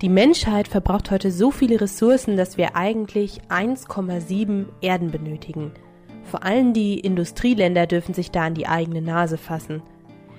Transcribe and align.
Die 0.00 0.08
Menschheit 0.08 0.68
verbraucht 0.68 1.10
heute 1.10 1.32
so 1.32 1.50
viele 1.50 1.80
Ressourcen, 1.80 2.36
dass 2.36 2.56
wir 2.56 2.76
eigentlich 2.76 3.40
1,7 3.48 4.66
Erden 4.80 5.10
benötigen. 5.10 5.72
Vor 6.22 6.44
allem 6.44 6.72
die 6.72 7.00
Industrieländer 7.00 7.88
dürfen 7.88 8.14
sich 8.14 8.30
da 8.30 8.44
an 8.44 8.54
die 8.54 8.68
eigene 8.68 9.02
Nase 9.02 9.38
fassen. 9.38 9.82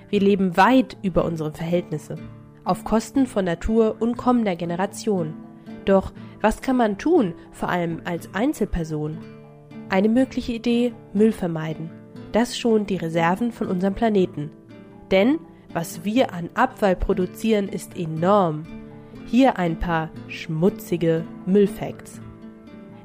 Wir 0.10 0.22
leben 0.22 0.56
weit 0.56 0.96
über 1.02 1.26
unsere 1.26 1.52
Verhältnisse, 1.52 2.16
auf 2.64 2.86
Kosten 2.86 3.28
von 3.28 3.44
Natur 3.44 3.98
und 4.00 4.16
kommender 4.16 4.56
Generation. 4.56 5.34
Doch 5.84 6.14
was 6.40 6.62
kann 6.62 6.78
man 6.78 6.98
tun, 6.98 7.34
vor 7.52 7.68
allem 7.68 8.00
als 8.06 8.34
Einzelperson? 8.34 9.18
Eine 9.90 10.08
mögliche 10.08 10.54
Idee, 10.54 10.94
Müll 11.14 11.34
vermeiden. 11.34 11.92
Das 12.32 12.58
schont 12.58 12.90
die 12.90 12.98
Reserven 12.98 13.52
von 13.52 13.68
unserem 13.68 13.94
Planeten. 13.94 14.52
Denn 15.12 15.38
was 15.74 16.06
wir 16.06 16.34
an 16.34 16.50
Abfall 16.54 16.96
produzieren, 16.96 17.68
ist 17.68 17.98
enorm. 17.98 18.64
Hier 19.30 19.60
ein 19.60 19.78
paar 19.78 20.10
schmutzige 20.28 21.24
Müllfacts. 21.46 22.20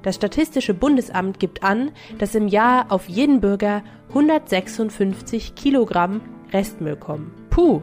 Das 0.01 0.15
Statistische 0.15 0.73
Bundesamt 0.73 1.39
gibt 1.39 1.63
an, 1.63 1.91
dass 2.19 2.35
im 2.35 2.49
Jahr 2.49 2.91
auf 2.91 3.11
jeden 3.11 3.43
Bürger 3.43 3.83
156 4.09 5.55
Kilogramm 5.55 6.23
Restmüll 6.51 6.97
kommen. 6.97 7.35
Puh! 7.51 7.83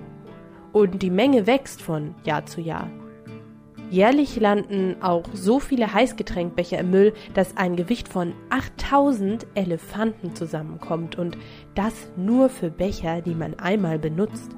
Und 0.73 1.03
die 1.03 1.11
Menge 1.11 1.45
wächst 1.45 1.83
von 1.83 2.15
Jahr 2.23 2.47
zu 2.47 2.61
Jahr. 2.61 2.89
Jährlich 3.91 4.39
landen 4.39 4.95
auch 5.01 5.25
so 5.33 5.59
viele 5.59 5.93
Heißgetränkbecher 5.93 6.79
im 6.79 6.89
Müll, 6.89 7.13
dass 7.35 7.57
ein 7.57 7.75
Gewicht 7.75 8.07
von 8.07 8.33
8000 8.49 9.45
Elefanten 9.53 10.33
zusammenkommt 10.33 11.15
und 11.15 11.37
das 11.75 11.93
nur 12.17 12.49
für 12.49 12.71
Becher, 12.71 13.21
die 13.21 13.35
man 13.35 13.59
einmal 13.59 13.99
benutzt. 13.99 14.55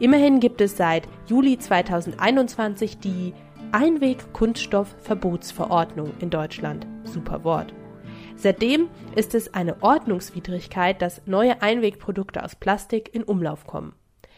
Immerhin 0.00 0.38
gibt 0.38 0.60
es 0.60 0.76
seit 0.76 1.08
Juli 1.26 1.58
2021 1.58 2.98
die 2.98 3.34
Einweg-Kunststoff-Verbotsverordnung 3.72 6.12
in 6.20 6.30
Deutschland. 6.30 6.86
Super 7.02 7.42
Wort. 7.42 7.74
Seitdem 8.36 8.86
ist 9.16 9.34
es 9.34 9.54
eine 9.54 9.82
Ordnungswidrigkeit, 9.82 11.02
dass 11.02 11.22
neue 11.26 11.62
Einwegprodukte 11.62 12.44
aus 12.44 12.54
Plastik 12.54 13.12
in 13.12 13.24
Umlauf 13.24 13.66
kommen. 13.66 13.96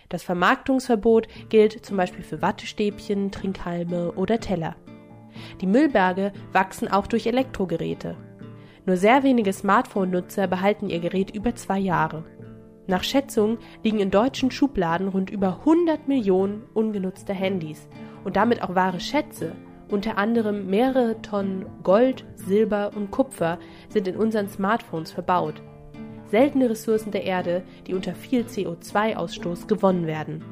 Das 0.09 0.23
Vermarktungsverbot 0.23 1.29
gilt 1.51 1.85
zum 1.85 1.99
Beispiel 1.99 2.25
für 2.25 2.41
Wattestäbchen, 2.41 3.31
Trinkhalme 3.31 4.13
oder 4.13 4.41
Teller. 4.41 4.77
Die 5.61 5.67
Müllberge 5.67 6.33
wachsen 6.53 6.91
auch 6.91 7.07
durch 7.07 7.27
Elektrogeräte. 7.27 8.17
Nur 8.87 8.97
sehr 8.97 9.23
wenige 9.23 9.53
Smartphone-Nutzer 9.53 10.47
behalten 10.47 10.89
ihr 10.89 11.01
Gerät 11.01 11.33
über 11.33 11.55
zwei 11.55 11.79
Jahre. 11.79 12.25
Nach 12.91 13.05
Schätzungen 13.05 13.59
liegen 13.85 14.01
in 14.01 14.11
deutschen 14.11 14.51
Schubladen 14.51 15.07
rund 15.07 15.31
über 15.31 15.61
100 15.61 16.09
Millionen 16.09 16.65
ungenutzte 16.75 17.33
Handys 17.33 17.89
und 18.25 18.35
damit 18.35 18.65
auch 18.65 18.75
wahre 18.75 18.99
Schätze. 18.99 19.53
Unter 19.89 20.19
anderem 20.19 20.67
mehrere 20.67 21.23
Tonnen 21.23 21.67
Gold, 21.85 22.25
Silber 22.35 22.91
und 22.97 23.13
Kupfer 23.13 23.61
sind 23.91 24.09
in 24.09 24.17
unseren 24.17 24.49
Smartphones 24.49 25.13
verbaut. 25.13 25.63
Seltene 26.33 26.69
Ressourcen 26.69 27.13
der 27.13 27.23
Erde, 27.23 27.63
die 27.87 27.95
unter 27.95 28.13
viel 28.13 28.43
CO2-Ausstoß 28.43 29.69
gewonnen 29.69 30.09
werden. 30.09 30.45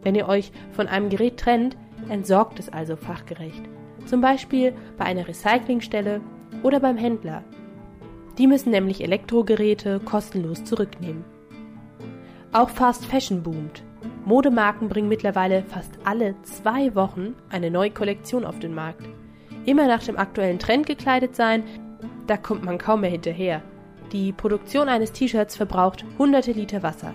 Wenn 0.00 0.14
ihr 0.14 0.28
euch 0.28 0.52
von 0.70 0.88
einem 0.88 1.10
Gerät 1.10 1.36
trennt, 1.36 1.76
entsorgt 2.08 2.60
es 2.60 2.70
also 2.70 2.96
fachgerecht. 2.96 3.62
Zum 4.06 4.22
Beispiel 4.22 4.72
bei 4.96 5.04
einer 5.04 5.28
Recyclingstelle 5.28 6.22
oder 6.62 6.80
beim 6.80 6.96
Händler. 6.96 7.44
Die 8.38 8.46
müssen 8.46 8.70
nämlich 8.70 9.02
Elektrogeräte 9.02 10.00
kostenlos 10.00 10.64
zurücknehmen. 10.64 11.30
Auch 12.54 12.68
Fast 12.68 13.06
Fashion 13.06 13.42
boomt. 13.42 13.82
Modemarken 14.26 14.90
bringen 14.90 15.08
mittlerweile 15.08 15.62
fast 15.62 15.90
alle 16.04 16.34
zwei 16.42 16.94
Wochen 16.94 17.34
eine 17.48 17.70
neue 17.70 17.90
Kollektion 17.90 18.44
auf 18.44 18.58
den 18.58 18.74
Markt. 18.74 19.08
Immer 19.64 19.86
nach 19.86 20.02
dem 20.02 20.18
aktuellen 20.18 20.58
Trend 20.58 20.84
gekleidet 20.84 21.34
sein, 21.34 21.64
da 22.26 22.36
kommt 22.36 22.62
man 22.62 22.76
kaum 22.76 23.00
mehr 23.00 23.10
hinterher. 23.10 23.62
Die 24.12 24.32
Produktion 24.32 24.90
eines 24.90 25.12
T-Shirts 25.12 25.56
verbraucht 25.56 26.04
hunderte 26.18 26.52
Liter 26.52 26.82
Wasser. 26.82 27.14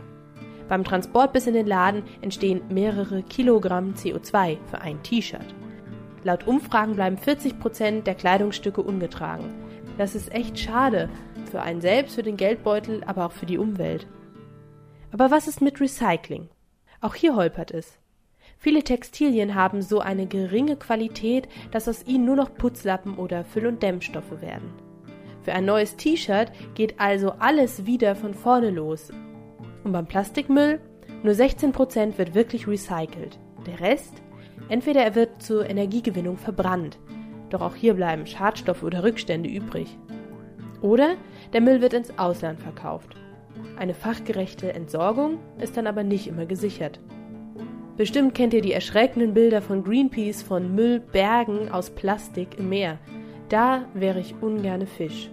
Beim 0.68 0.84
Transport 0.84 1.34
bis 1.34 1.46
in 1.46 1.54
den 1.54 1.68
Laden 1.68 2.02
entstehen 2.22 2.62
mehrere 2.70 3.22
Kilogramm 3.22 3.94
CO2 3.94 4.58
für 4.72 4.82
ein 4.82 5.04
T-Shirt. 5.04 5.54
Laut 6.24 6.48
Umfragen 6.48 6.96
bleiben 6.96 7.20
40 7.20 7.60
Prozent 7.60 8.08
der 8.08 8.16
Kleidungsstücke 8.16 8.82
ungetragen. 8.82 9.54
Das 10.00 10.16
ist 10.16 10.34
echt 10.34 10.58
schade. 10.58 11.10
Für 11.52 11.62
einen 11.62 11.80
selbst, 11.80 12.16
für 12.16 12.24
den 12.24 12.38
Geldbeutel, 12.38 13.04
aber 13.06 13.28
auch 13.28 13.32
für 13.32 13.46
die 13.46 13.60
Umwelt. 13.60 14.08
Aber 15.20 15.32
was 15.32 15.48
ist 15.48 15.62
mit 15.62 15.82
Recycling? 15.82 16.48
Auch 17.02 17.16
hier 17.16 17.36
holpert 17.36 17.72
es. 17.72 17.98
Viele 18.60 18.84
Textilien 18.84 19.56
haben 19.56 19.82
so 19.82 20.00
eine 20.00 20.28
geringe 20.28 20.76
Qualität, 20.76 21.48
dass 21.72 21.88
aus 21.88 22.06
ihnen 22.06 22.26
nur 22.26 22.36
noch 22.36 22.54
Putzlappen 22.54 23.18
oder 23.18 23.44
Füll- 23.44 23.66
und 23.66 23.82
Dämmstoffe 23.82 24.42
werden. 24.42 24.72
Für 25.42 25.54
ein 25.54 25.66
neues 25.66 25.96
T-Shirt 25.96 26.52
geht 26.76 27.00
also 27.00 27.32
alles 27.40 27.88
wieder 27.88 28.16
von 28.16 28.36
vorne 28.36 28.70
los. 28.70 29.10
Und 29.84 29.92
beim 29.92 30.06
Plastikmüll? 30.06 30.80
Nur 31.24 31.34
16% 31.34 32.20
wird 32.20 32.36
wirklich 32.36 32.68
recycelt. 32.68 33.40
Der 33.66 33.80
Rest? 33.80 34.22
Entweder 34.70 35.02
er 35.02 35.16
wird 35.16 35.42
zur 35.42 35.68
Energiegewinnung 35.68 36.38
verbrannt, 36.38 37.00
doch 37.50 37.62
auch 37.62 37.74
hier 37.74 37.96
bleiben 37.96 38.28
Schadstoffe 38.28 38.84
oder 38.84 39.02
Rückstände 39.02 39.50
übrig. 39.50 39.98
Oder 40.82 41.16
der 41.54 41.62
Müll 41.62 41.82
wird 41.82 41.94
ins 41.94 42.20
Ausland 42.20 42.60
verkauft 42.60 43.18
eine 43.78 43.94
fachgerechte 43.94 44.74
Entsorgung 44.74 45.40
ist 45.60 45.78
dann 45.78 45.88
aber 45.88 46.04
nicht 46.04 46.28
immer 46.28 46.46
gesichert. 46.46 47.00
Bestimmt 47.98 48.36
kennt 48.36 48.54
ihr 48.54 48.62
die 48.62 48.74
erschreckenden 48.74 49.34
Bilder 49.34 49.62
von 49.62 49.84
Greenpeace 49.84 50.44
von 50.44 50.76
Müllbergen 50.76 51.72
aus 51.72 51.90
Plastik 51.90 52.60
im 52.60 52.70
Meer. 52.70 53.00
Da 53.50 53.86
wäre 53.94 54.20
ich 54.20 54.36
ungerne 54.42 54.86
Fisch. 54.86 55.32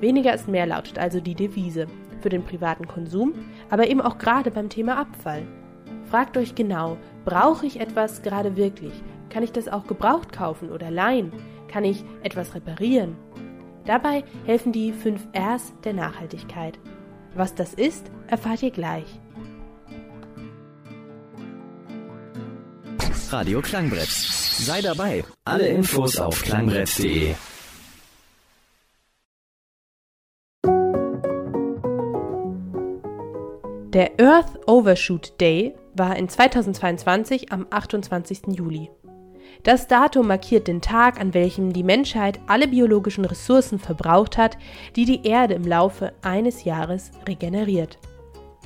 Weniger 0.00 0.34
ist 0.34 0.48
mehr 0.48 0.66
lautet 0.66 0.98
also 0.98 1.20
die 1.20 1.34
Devise 1.34 1.86
für 2.20 2.28
den 2.28 2.44
privaten 2.44 2.86
Konsum, 2.86 3.34
aber 3.70 3.88
eben 3.88 4.00
auch 4.00 4.18
gerade 4.18 4.50
beim 4.50 4.68
Thema 4.68 4.98
Abfall. 4.98 5.42
Fragt 6.04 6.36
euch 6.36 6.54
genau, 6.54 6.96
brauche 7.24 7.66
ich 7.66 7.80
etwas 7.80 8.22
gerade 8.22 8.56
wirklich? 8.56 8.92
Kann 9.30 9.42
ich 9.42 9.52
das 9.52 9.68
auch 9.68 9.86
gebraucht 9.86 10.32
kaufen 10.32 10.70
oder 10.70 10.90
leihen? 10.90 11.32
Kann 11.68 11.84
ich 11.84 12.04
etwas 12.22 12.54
reparieren? 12.54 13.16
Dabei 13.84 14.24
helfen 14.46 14.72
die 14.72 14.92
5 14.92 15.26
Rs 15.36 15.74
der 15.82 15.92
Nachhaltigkeit. 15.92 16.78
Was 17.34 17.54
das 17.54 17.74
ist, 17.74 18.06
erfahrt 18.28 18.62
ihr 18.62 18.70
gleich. 18.70 19.06
Radio 23.30 23.60
Klangbrett. 23.60 24.08
Sei 24.08 24.80
dabei. 24.80 25.24
Alle 25.44 25.66
Infos 25.66 26.18
auf 26.18 26.40
klangbrett.de. 26.42 27.34
Der 33.94 34.18
Earth 34.20 34.68
Overshoot 34.68 35.40
Day 35.40 35.74
war 35.94 36.16
in 36.16 36.28
2022 36.28 37.52
am 37.52 37.66
28. 37.70 38.42
Juli. 38.48 38.90
Das 39.62 39.86
Datum 39.88 40.26
markiert 40.26 40.68
den 40.68 40.82
Tag, 40.82 41.20
an 41.20 41.32
welchem 41.32 41.72
die 41.72 41.82
Menschheit 41.82 42.38
alle 42.46 42.68
biologischen 42.68 43.24
Ressourcen 43.24 43.78
verbraucht 43.78 44.36
hat, 44.36 44.58
die 44.96 45.04
die 45.04 45.26
Erde 45.26 45.54
im 45.54 45.64
Laufe 45.64 46.12
eines 46.22 46.64
Jahres 46.64 47.12
regeneriert. 47.26 47.98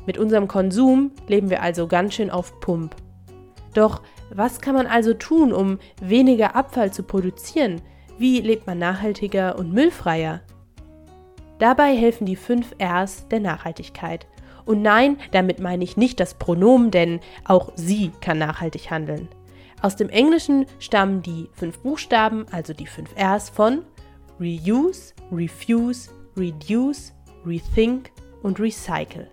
Mit 0.06 0.19
unserem 0.19 0.49
Konsum 0.49 1.12
leben 1.28 1.50
wir 1.50 1.62
also 1.62 1.87
ganz 1.87 2.15
schön 2.15 2.31
auf 2.31 2.59
Pump. 2.60 2.97
Doch 3.75 4.03
was 4.31 4.60
kann 4.60 4.75
man 4.75 4.87
also 4.87 5.15
tun, 5.15 5.53
um 5.53 5.78
weniger 6.00 6.56
Abfall 6.56 6.93
zu 6.93 7.03
produzieren? 7.03 7.81
Wie 8.19 8.41
lebt 8.41 8.66
man 8.66 8.78
nachhaltiger 8.78 9.59
und 9.59 9.72
müllfreier? 9.72 10.41
Dabei 11.59 11.94
helfen 11.97 12.26
die 12.26 12.37
5 12.37 12.75
Rs 12.82 13.28
der 13.28 13.41
Nachhaltigkeit. 13.41 14.26
Und 14.65 14.82
nein, 14.82 15.19
damit 15.31 15.60
meine 15.60 15.84
ich 15.84 15.97
nicht 15.97 16.20
das 16.20 16.34
Pronomen, 16.34 16.90
denn 16.90 17.20
auch 17.44 17.73
sie 17.75 18.11
kann 18.20 18.38
nachhaltig 18.38 18.90
handeln. 18.90 19.29
Aus 19.80 19.94
dem 19.94 20.08
Englischen 20.08 20.66
stammen 20.80 21.22
die 21.22 21.48
fünf 21.52 21.78
Buchstaben, 21.80 22.46
also 22.50 22.72
die 22.72 22.86
fünf 22.86 23.10
Rs 23.16 23.48
von 23.48 23.82
Reuse, 24.40 25.14
Refuse, 25.30 26.10
Reduce, 26.36 27.12
Rethink 27.46 28.10
und 28.42 28.58
Recycle. 28.58 29.30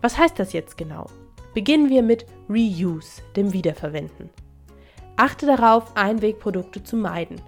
Was 0.00 0.16
heißt 0.16 0.38
das 0.38 0.52
jetzt 0.52 0.76
genau? 0.76 1.06
Beginnen 1.54 1.90
wir 1.90 2.02
mit 2.02 2.26
Reuse, 2.48 3.22
dem 3.34 3.52
Wiederverwenden. 3.52 4.30
Achte 5.16 5.46
darauf, 5.46 5.96
Einwegprodukte 5.96 6.84
zu 6.84 6.96
meiden. 6.96 7.40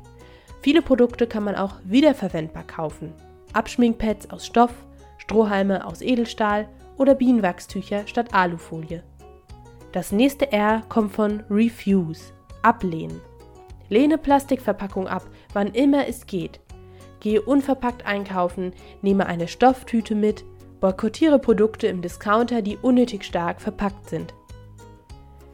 Viele 0.61 0.83
Produkte 0.83 1.29
kann 1.29 1.45
man 1.45 1.55
auch 1.55 1.77
wiederverwendbar 1.85 2.65
kaufen. 2.65 3.13
Abschminkpads 3.53 4.31
aus 4.31 4.45
Stoff, 4.45 4.73
Strohhalme 5.19 5.87
aus 5.87 6.03
Edelstahl 6.03 6.69
oder 6.97 7.15
Bienenwachstücher 7.15 8.07
statt 8.07 8.35
Alufolie. 8.35 9.05
Das 9.93 10.11
nächste 10.13 10.51
R 10.53 10.83
kommt 10.89 11.13
von 11.13 11.45
Refuse, 11.49 12.33
ablehnen. 12.63 13.21
Lehne 13.89 14.19
Plastikverpackung 14.19 15.09
ab, 15.09 15.25
wann 15.53 15.69
immer 15.69 16.07
es 16.07 16.27
geht. 16.27 16.61
Gehe 17.21 17.43
unverpackt 17.43 18.07
einkaufen, 18.07 18.73
nehme 19.03 19.27
eine 19.27 19.49
Stofftüte 19.49 20.15
mit, 20.15 20.45
boykottiere 20.81 21.39
Produkte 21.39 21.87
im 21.87 22.01
Discounter, 22.01 22.63
die 22.63 22.79
unnötig 22.79 23.25
stark 23.25 23.61
verpackt 23.61 24.09
sind. 24.09 24.35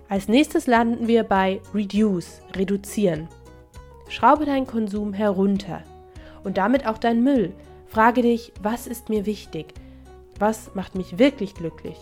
Als 0.08 0.28
nächstes 0.28 0.66
landen 0.68 1.08
wir 1.08 1.24
bei 1.24 1.60
Reduce, 1.74 2.40
reduzieren. 2.54 3.28
Schraube 4.08 4.44
deinen 4.44 4.66
Konsum 4.66 5.12
herunter 5.12 5.82
und 6.44 6.58
damit 6.58 6.86
auch 6.86 6.98
deinen 6.98 7.24
Müll. 7.24 7.52
Frage 7.86 8.22
dich, 8.22 8.52
was 8.62 8.86
ist 8.86 9.08
mir 9.08 9.26
wichtig? 9.26 9.74
Was 10.38 10.74
macht 10.74 10.94
mich 10.94 11.18
wirklich 11.18 11.54
glücklich? 11.54 11.96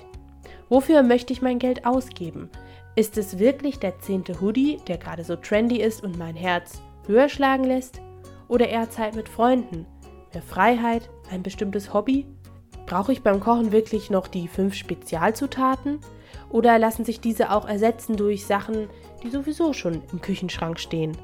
Wofür 0.69 1.03
möchte 1.03 1.33
ich 1.33 1.41
mein 1.41 1.59
Geld 1.59 1.87
ausgeben? 1.87 2.51
Ist 2.97 3.19
es 3.19 3.41
wirklich 3.41 3.81
der 3.81 3.99
zehnte 3.99 4.41
Hoodie, 4.41 4.79
der 4.87 4.99
gerade 4.99 5.25
so 5.25 5.35
trendy 5.35 5.81
ist 5.81 6.05
und 6.05 6.17
mein 6.17 6.37
Herz 6.37 6.81
höher 7.09 7.29
schlagen 7.29 7.65
lässt? 7.65 8.01
Oder 8.47 8.69
eher 8.69 8.89
Zeit 8.89 9.17
mit 9.17 9.29
Freunden? 9.29 9.85
Mehr 10.33 10.43
Freiheit? 10.43 11.11
Ein 11.29 11.43
bestimmtes 11.43 11.93
Hobby? 11.93 12.25
Brauche 12.87 13.13
ich 13.13 13.23
beim 13.23 13.41
Kochen 13.41 13.73
wirklich 13.73 14.11
noch 14.11 14.29
die 14.29 14.47
fünf 14.47 14.75
Spezialzutaten? 14.75 15.99
Oder 16.51 16.79
lassen 16.79 17.05
sich 17.05 17.21
diese 17.21 17.51
auch 17.51 17.67
ersetzen 17.67 18.17
durch 18.17 18.47
Sachen, 18.47 18.89
die 19.25 19.31
sowieso 19.31 19.73
schon 19.73 20.03
im 20.13 20.21
Küchenschrank 20.21 20.79
stehen? 20.79 21.17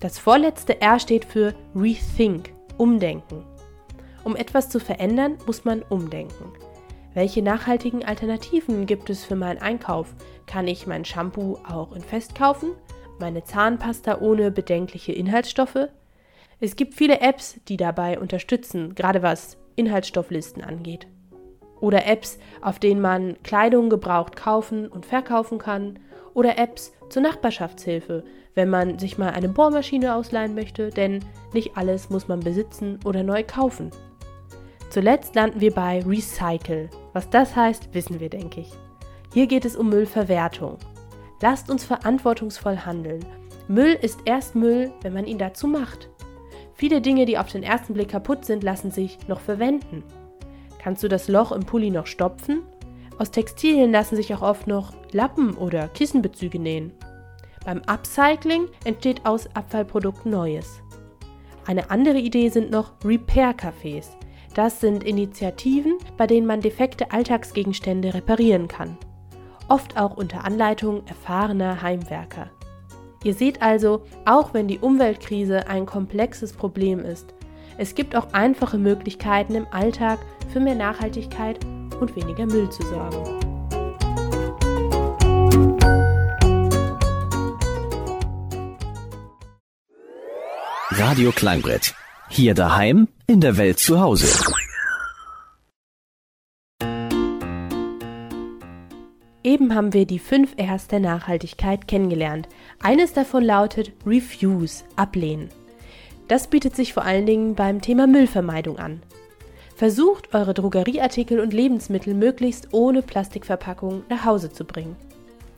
Das 0.00 0.18
vorletzte 0.18 0.80
R 0.80 0.98
steht 0.98 1.24
für 1.24 1.54
Rethink, 1.76 2.52
Umdenken. 2.78 3.44
Um 4.24 4.34
etwas 4.34 4.68
zu 4.68 4.80
verändern, 4.80 5.38
muss 5.46 5.64
man 5.64 5.82
umdenken. 5.82 6.52
Welche 7.12 7.42
nachhaltigen 7.42 8.04
Alternativen 8.04 8.86
gibt 8.86 9.10
es 9.10 9.24
für 9.24 9.34
meinen 9.34 9.60
Einkauf? 9.60 10.14
Kann 10.46 10.68
ich 10.68 10.86
mein 10.86 11.04
Shampoo 11.04 11.58
auch 11.68 11.92
in 11.92 12.02
Fest 12.02 12.36
kaufen? 12.36 12.70
Meine 13.18 13.42
Zahnpasta 13.42 14.20
ohne 14.20 14.52
bedenkliche 14.52 15.12
Inhaltsstoffe? 15.12 15.88
Es 16.60 16.76
gibt 16.76 16.94
viele 16.94 17.20
Apps, 17.20 17.58
die 17.66 17.76
dabei 17.76 18.20
unterstützen, 18.20 18.94
gerade 18.94 19.22
was 19.22 19.58
Inhaltsstofflisten 19.74 20.62
angeht. 20.62 21.08
Oder 21.80 22.06
Apps, 22.06 22.38
auf 22.60 22.78
denen 22.78 23.00
man 23.00 23.42
Kleidung 23.42 23.90
gebraucht 23.90 24.36
kaufen 24.36 24.86
und 24.86 25.04
verkaufen 25.04 25.58
kann. 25.58 25.98
Oder 26.32 26.58
Apps 26.58 26.92
zur 27.08 27.22
Nachbarschaftshilfe, 27.22 28.22
wenn 28.54 28.70
man 28.70 29.00
sich 29.00 29.18
mal 29.18 29.30
eine 29.30 29.48
Bohrmaschine 29.48 30.14
ausleihen 30.14 30.54
möchte, 30.54 30.90
denn 30.90 31.24
nicht 31.54 31.76
alles 31.76 32.08
muss 32.08 32.28
man 32.28 32.38
besitzen 32.38 33.00
oder 33.04 33.24
neu 33.24 33.42
kaufen. 33.42 33.90
Zuletzt 34.90 35.34
landen 35.34 35.60
wir 35.60 35.72
bei 35.72 36.02
Recycle. 36.06 36.88
Was 37.12 37.30
das 37.30 37.56
heißt, 37.56 37.94
wissen 37.94 38.20
wir, 38.20 38.28
denke 38.28 38.60
ich. 38.60 38.72
Hier 39.32 39.46
geht 39.46 39.64
es 39.64 39.76
um 39.76 39.88
Müllverwertung. 39.88 40.78
Lasst 41.40 41.70
uns 41.70 41.84
verantwortungsvoll 41.84 42.78
handeln. 42.78 43.24
Müll 43.68 43.96
ist 44.00 44.20
erst 44.24 44.54
Müll, 44.54 44.92
wenn 45.02 45.12
man 45.12 45.26
ihn 45.26 45.38
dazu 45.38 45.66
macht. 45.66 46.08
Viele 46.74 47.00
Dinge, 47.00 47.26
die 47.26 47.38
auf 47.38 47.48
den 47.50 47.62
ersten 47.62 47.94
Blick 47.94 48.08
kaputt 48.08 48.44
sind, 48.44 48.62
lassen 48.62 48.90
sich 48.90 49.18
noch 49.28 49.40
verwenden. 49.40 50.02
Kannst 50.78 51.02
du 51.02 51.08
das 51.08 51.28
Loch 51.28 51.52
im 51.52 51.64
Pulli 51.64 51.90
noch 51.90 52.06
stopfen? 52.06 52.62
Aus 53.18 53.30
Textilien 53.30 53.92
lassen 53.92 54.16
sich 54.16 54.34
auch 54.34 54.42
oft 54.42 54.66
noch 54.66 54.94
Lappen 55.12 55.54
oder 55.54 55.88
Kissenbezüge 55.88 56.58
nähen. 56.58 56.92
Beim 57.64 57.82
Upcycling 57.86 58.66
entsteht 58.84 59.26
aus 59.26 59.46
Abfallprodukten 59.54 60.30
Neues. 60.30 60.80
Eine 61.66 61.90
andere 61.90 62.18
Idee 62.18 62.48
sind 62.48 62.70
noch 62.70 62.94
Repair-Cafés. 63.04 64.06
Das 64.54 64.80
sind 64.80 65.04
Initiativen, 65.04 65.98
bei 66.16 66.26
denen 66.26 66.46
man 66.46 66.60
defekte 66.60 67.12
Alltagsgegenstände 67.12 68.14
reparieren 68.14 68.66
kann. 68.66 68.98
Oft 69.68 69.96
auch 69.96 70.16
unter 70.16 70.44
Anleitung 70.44 71.06
erfahrener 71.06 71.82
Heimwerker. 71.82 72.50
Ihr 73.22 73.34
seht 73.34 73.62
also, 73.62 74.02
auch 74.24 74.54
wenn 74.54 74.66
die 74.66 74.78
Umweltkrise 74.78 75.68
ein 75.68 75.86
komplexes 75.86 76.52
Problem 76.52 77.00
ist, 77.00 77.34
es 77.78 77.94
gibt 77.94 78.16
auch 78.16 78.32
einfache 78.32 78.78
Möglichkeiten 78.78 79.54
im 79.54 79.66
Alltag 79.70 80.18
für 80.52 80.60
mehr 80.60 80.74
Nachhaltigkeit 80.74 81.64
und 82.00 82.16
weniger 82.16 82.46
Müll 82.46 82.68
zu 82.70 82.82
sorgen. 82.82 83.40
Radio 90.90 91.30
Kleinbrett. 91.30 91.94
Hier 92.32 92.54
daheim, 92.54 93.08
in 93.26 93.40
der 93.40 93.56
Welt 93.56 93.80
zu 93.80 94.00
Hause. 94.00 94.28
Eben 99.42 99.74
haben 99.74 99.92
wir 99.92 100.06
die 100.06 100.20
fünf 100.20 100.54
Rs 100.56 100.86
der 100.86 101.00
Nachhaltigkeit 101.00 101.88
kennengelernt. 101.88 102.48
Eines 102.80 103.12
davon 103.12 103.42
lautet 103.42 103.90
Refuse, 104.06 104.84
ablehnen. 104.94 105.48
Das 106.28 106.46
bietet 106.46 106.76
sich 106.76 106.92
vor 106.92 107.04
allen 107.04 107.26
Dingen 107.26 107.56
beim 107.56 107.80
Thema 107.80 108.06
Müllvermeidung 108.06 108.78
an. 108.78 109.02
Versucht, 109.74 110.32
eure 110.32 110.54
Drogerieartikel 110.54 111.40
und 111.40 111.52
Lebensmittel 111.52 112.14
möglichst 112.14 112.68
ohne 112.72 113.02
Plastikverpackung 113.02 114.04
nach 114.08 114.24
Hause 114.24 114.52
zu 114.52 114.64
bringen. 114.64 114.94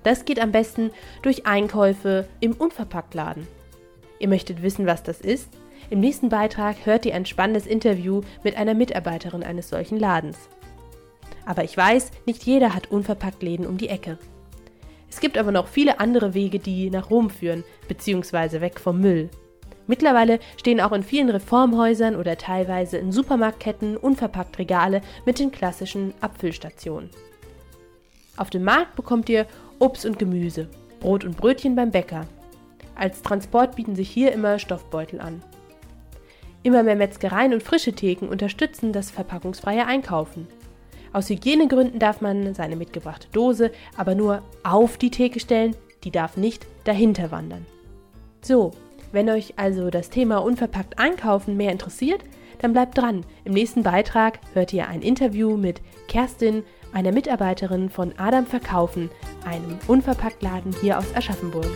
Das 0.05 0.25
geht 0.25 0.41
am 0.41 0.53
besten 0.53 0.91
durch 1.21 1.45
Einkäufe 1.45 2.27
im 2.41 2.53
Unverpacktladen. 2.53 3.47
Ihr 4.19 4.29
möchtet 4.29 4.63
wissen, 4.63 4.87
was 4.87 5.03
das 5.03 5.21
ist? 5.21 5.49
Im 5.93 6.01
nächsten 6.01 6.31
Beitrag 6.31 6.87
hört 6.87 7.05
ihr 7.05 7.15
ein 7.15 7.27
spannendes 7.27 7.67
Interview 7.67 8.23
mit 8.43 8.57
einer 8.57 8.73
Mitarbeiterin 8.73 9.43
eines 9.43 9.69
solchen 9.69 9.99
Ladens. 9.99 10.39
Aber 11.45 11.65
ich 11.65 11.77
weiß, 11.77 12.13
nicht 12.25 12.45
jeder 12.45 12.75
hat 12.75 12.91
Unverpacktläden 12.91 13.67
um 13.67 13.77
die 13.77 13.91
Ecke. 13.91 14.17
Es 15.11 15.21
gibt 15.21 15.37
aber 15.37 15.53
noch 15.53 15.69
viele 15.69 16.01
andere 16.01 16.33
Wege, 16.33 16.59
die 16.59 16.89
nach 16.89 17.11
Rom 17.11 17.29
führen, 17.29 17.63
beziehungsweise 17.89 18.63
weg 18.63 18.81
vom 18.81 19.03
Müll. 19.03 19.29
Mittlerweile 19.87 20.39
stehen 20.57 20.81
auch 20.81 20.93
in 20.93 21.03
vielen 21.03 21.29
Reformhäusern 21.29 22.17
oder 22.17 22.39
teilweise 22.39 22.97
in 22.97 23.13
Supermarktketten 23.13 23.99
unverpackt 23.99 24.59
Regale 24.59 25.03
mit 25.27 25.39
den 25.39 25.53
klassischen 25.53 26.15
Abfüllstationen. 26.23 27.11
Auf 28.39 28.49
dem 28.49 28.65
Markt 28.65 28.97
bekommt 28.97 29.29
ihr 29.29 29.47
Obst 29.79 30.07
und 30.07 30.19
Gemüse, 30.19 30.71
Brot 31.01 31.23
und 31.27 31.37
Brötchen 31.37 31.77
beim 31.77 31.91
Bäcker, 31.91 32.27
als 32.95 33.21
Transport 33.21 33.77
bieten 33.77 33.95
sich 33.95 34.09
hier 34.09 34.33
immer 34.33 34.59
Stoffbeutel 34.59 35.21
an. 35.21 35.43
Immer 36.63 36.83
mehr 36.83 36.97
Metzgereien 36.97 37.53
und 37.53 37.63
frische 37.63 37.93
Theken 37.93 38.29
unterstützen 38.29 38.93
das 38.93 39.11
verpackungsfreie 39.11 39.87
Einkaufen. 39.87 40.47
Aus 41.13 41.29
Hygienegründen 41.29 41.99
darf 41.99 42.21
man 42.21 42.55
seine 42.55 42.77
mitgebrachte 42.77 43.29
Dose 43.33 43.73
aber 43.97 44.15
nur 44.15 44.43
auf 44.63 44.97
die 44.97 45.11
Theke 45.11 45.41
stellen, 45.41 45.77
die 46.05 46.11
darf 46.11 46.37
nicht 46.37 46.67
dahinter 46.85 47.31
wandern. 47.31 47.67
So, 48.41 48.73
wenn 49.13 49.29
euch 49.29 49.55
also 49.57 49.91
das 49.91 50.09
Thema 50.09 50.39
unverpackt 50.39 50.99
einkaufen 50.99 51.57
mehr 51.57 51.71
interessiert, 51.71 52.23
dann 52.61 52.73
bleibt 52.73 52.97
dran. 52.97 53.27
Im 53.45 53.53
nächsten 53.53 53.83
Beitrag 53.83 54.39
hört 54.55 54.73
ihr 54.73 54.89
ein 54.89 55.03
Interview 55.03 55.57
mit 55.57 55.83
Kerstin, 56.09 56.63
einer 56.93 57.13
Mitarbeiterin 57.13 57.91
von 57.91 58.15
Adam 58.17 58.47
Verkaufen, 58.47 59.11
einem 59.45 59.79
Unverpacktladen 59.87 60.75
hier 60.81 60.99
aus 60.99 61.15
Aschaffenburg. 61.15 61.71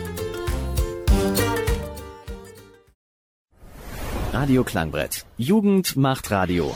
Radio 4.33 4.63
Klangbrett. 4.63 5.25
Jugend 5.37 5.95
macht 5.95 6.31
Radio. 6.31 6.75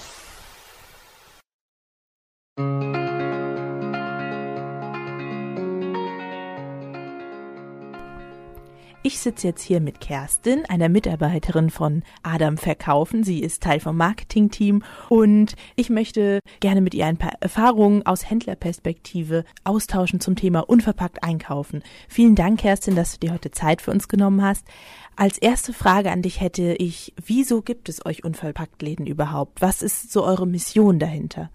Ich 9.03 9.19
sitze 9.19 9.47
jetzt 9.47 9.63
hier 9.63 9.81
mit 9.81 9.99
Kerstin, 9.99 10.63
einer 10.67 10.87
Mitarbeiterin 10.87 11.71
von 11.71 12.03
Adam 12.21 12.59
Verkaufen. 12.59 13.23
Sie 13.23 13.39
ist 13.39 13.63
Teil 13.63 13.79
vom 13.79 13.97
Marketingteam 13.97 14.83
und 15.09 15.55
ich 15.75 15.89
möchte 15.89 16.39
gerne 16.59 16.81
mit 16.81 16.93
ihr 16.93 17.07
ein 17.07 17.17
paar 17.17 17.33
Erfahrungen 17.39 18.05
aus 18.05 18.29
Händlerperspektive 18.29 19.43
austauschen 19.63 20.19
zum 20.19 20.35
Thema 20.35 20.69
unverpackt 20.69 21.23
einkaufen. 21.23 21.81
Vielen 22.09 22.35
Dank, 22.35 22.59
Kerstin, 22.59 22.95
dass 22.95 23.13
du 23.13 23.25
dir 23.25 23.33
heute 23.33 23.49
Zeit 23.49 23.81
für 23.81 23.89
uns 23.89 24.07
genommen 24.07 24.43
hast. 24.43 24.67
Als 25.15 25.39
erste 25.39 25.73
Frage 25.73 26.11
an 26.11 26.21
dich 26.21 26.39
hätte 26.39 26.75
ich, 26.77 27.15
wieso 27.25 27.63
gibt 27.63 27.89
es 27.89 28.05
euch 28.05 28.23
Unverpacktläden 28.23 29.07
überhaupt? 29.07 29.63
Was 29.63 29.81
ist 29.81 30.11
so 30.11 30.23
eure 30.23 30.45
Mission 30.45 30.99
dahinter? 30.99 31.49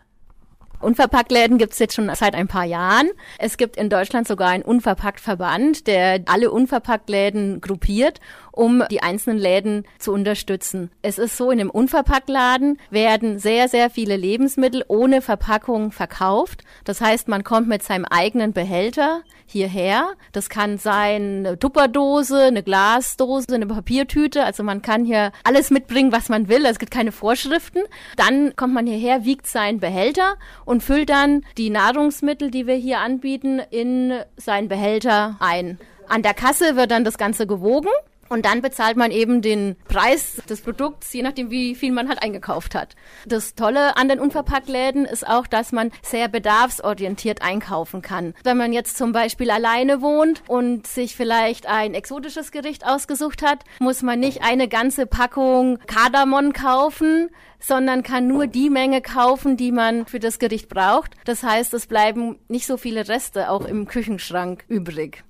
Unverpacktläden 0.80 1.58
gibt 1.58 1.72
es 1.72 1.78
jetzt 1.78 1.94
schon 1.94 2.10
seit 2.14 2.34
ein 2.34 2.48
paar 2.48 2.64
Jahren. 2.64 3.10
Es 3.38 3.56
gibt 3.56 3.76
in 3.76 3.88
Deutschland 3.88 4.28
sogar 4.28 4.48
einen 4.48 4.62
Unverpacktverband, 4.62 5.86
der 5.86 6.22
alle 6.26 6.50
Unverpacktläden 6.50 7.60
gruppiert 7.60 8.20
um 8.56 8.82
die 8.90 9.02
einzelnen 9.02 9.38
Läden 9.38 9.84
zu 9.98 10.12
unterstützen. 10.12 10.90
Es 11.02 11.18
ist 11.18 11.36
so, 11.36 11.50
in 11.50 11.60
einem 11.60 11.70
Unverpacktladen 11.70 12.78
werden 12.90 13.38
sehr, 13.38 13.68
sehr 13.68 13.90
viele 13.90 14.16
Lebensmittel 14.16 14.82
ohne 14.88 15.20
Verpackung 15.20 15.92
verkauft. 15.92 16.64
Das 16.84 17.00
heißt, 17.02 17.28
man 17.28 17.44
kommt 17.44 17.68
mit 17.68 17.82
seinem 17.82 18.06
eigenen 18.06 18.54
Behälter 18.54 19.22
hierher. 19.46 20.14
Das 20.32 20.48
kann 20.48 20.78
sein 20.78 21.46
eine 21.46 21.58
Tupperdose, 21.58 22.44
eine 22.44 22.62
Glasdose, 22.62 23.54
eine 23.54 23.66
Papiertüte. 23.66 24.44
Also 24.44 24.62
man 24.62 24.82
kann 24.82 25.04
hier 25.04 25.32
alles 25.44 25.70
mitbringen, 25.70 26.12
was 26.12 26.28
man 26.28 26.48
will. 26.48 26.64
Es 26.66 26.78
gibt 26.78 26.92
keine 26.92 27.12
Vorschriften. 27.12 27.80
Dann 28.16 28.54
kommt 28.56 28.74
man 28.74 28.86
hierher, 28.86 29.24
wiegt 29.24 29.46
seinen 29.46 29.80
Behälter 29.80 30.36
und 30.64 30.82
füllt 30.82 31.10
dann 31.10 31.44
die 31.56 31.70
Nahrungsmittel, 31.70 32.50
die 32.50 32.66
wir 32.66 32.74
hier 32.74 32.98
anbieten, 32.98 33.60
in 33.70 34.12
seinen 34.36 34.68
Behälter 34.68 35.36
ein. 35.40 35.78
An 36.08 36.22
der 36.22 36.34
Kasse 36.34 36.76
wird 36.76 36.90
dann 36.90 37.04
das 37.04 37.18
Ganze 37.18 37.46
gewogen 37.46 37.90
Und 38.28 38.44
dann 38.44 38.62
bezahlt 38.62 38.96
man 38.96 39.10
eben 39.10 39.42
den 39.42 39.76
Preis 39.88 40.42
des 40.48 40.60
Produkts, 40.60 41.12
je 41.12 41.22
nachdem, 41.22 41.50
wie 41.50 41.74
viel 41.74 41.92
man 41.92 42.08
halt 42.08 42.22
eingekauft 42.22 42.74
hat. 42.74 42.96
Das 43.26 43.54
Tolle 43.54 43.96
an 43.96 44.08
den 44.08 44.20
Unverpacktläden 44.20 45.04
ist 45.04 45.26
auch, 45.26 45.46
dass 45.46 45.72
man 45.72 45.90
sehr 46.02 46.28
bedarfsorientiert 46.28 47.42
einkaufen 47.42 48.02
kann. 48.02 48.34
Wenn 48.44 48.56
man 48.56 48.72
jetzt 48.72 48.96
zum 48.96 49.12
Beispiel 49.12 49.50
alleine 49.50 50.00
wohnt 50.02 50.42
und 50.48 50.86
sich 50.86 51.16
vielleicht 51.16 51.66
ein 51.66 51.94
exotisches 51.94 52.50
Gericht 52.50 52.86
ausgesucht 52.86 53.42
hat, 53.42 53.64
muss 53.78 54.02
man 54.02 54.20
nicht 54.20 54.42
eine 54.42 54.68
ganze 54.68 55.06
Packung 55.06 55.78
Kardamom 55.86 56.52
kaufen, 56.52 57.30
sondern 57.58 58.02
kann 58.02 58.26
nur 58.26 58.46
die 58.46 58.70
Menge 58.70 59.00
kaufen, 59.00 59.56
die 59.56 59.72
man 59.72 60.06
für 60.06 60.20
das 60.20 60.38
Gericht 60.38 60.68
braucht. 60.68 61.14
Das 61.24 61.42
heißt, 61.42 61.74
es 61.74 61.86
bleiben 61.86 62.38
nicht 62.48 62.66
so 62.66 62.76
viele 62.76 63.08
Reste 63.08 63.50
auch 63.50 63.64
im 63.64 63.86
Küchenschrank 63.86 64.64
übrig. 64.68 65.24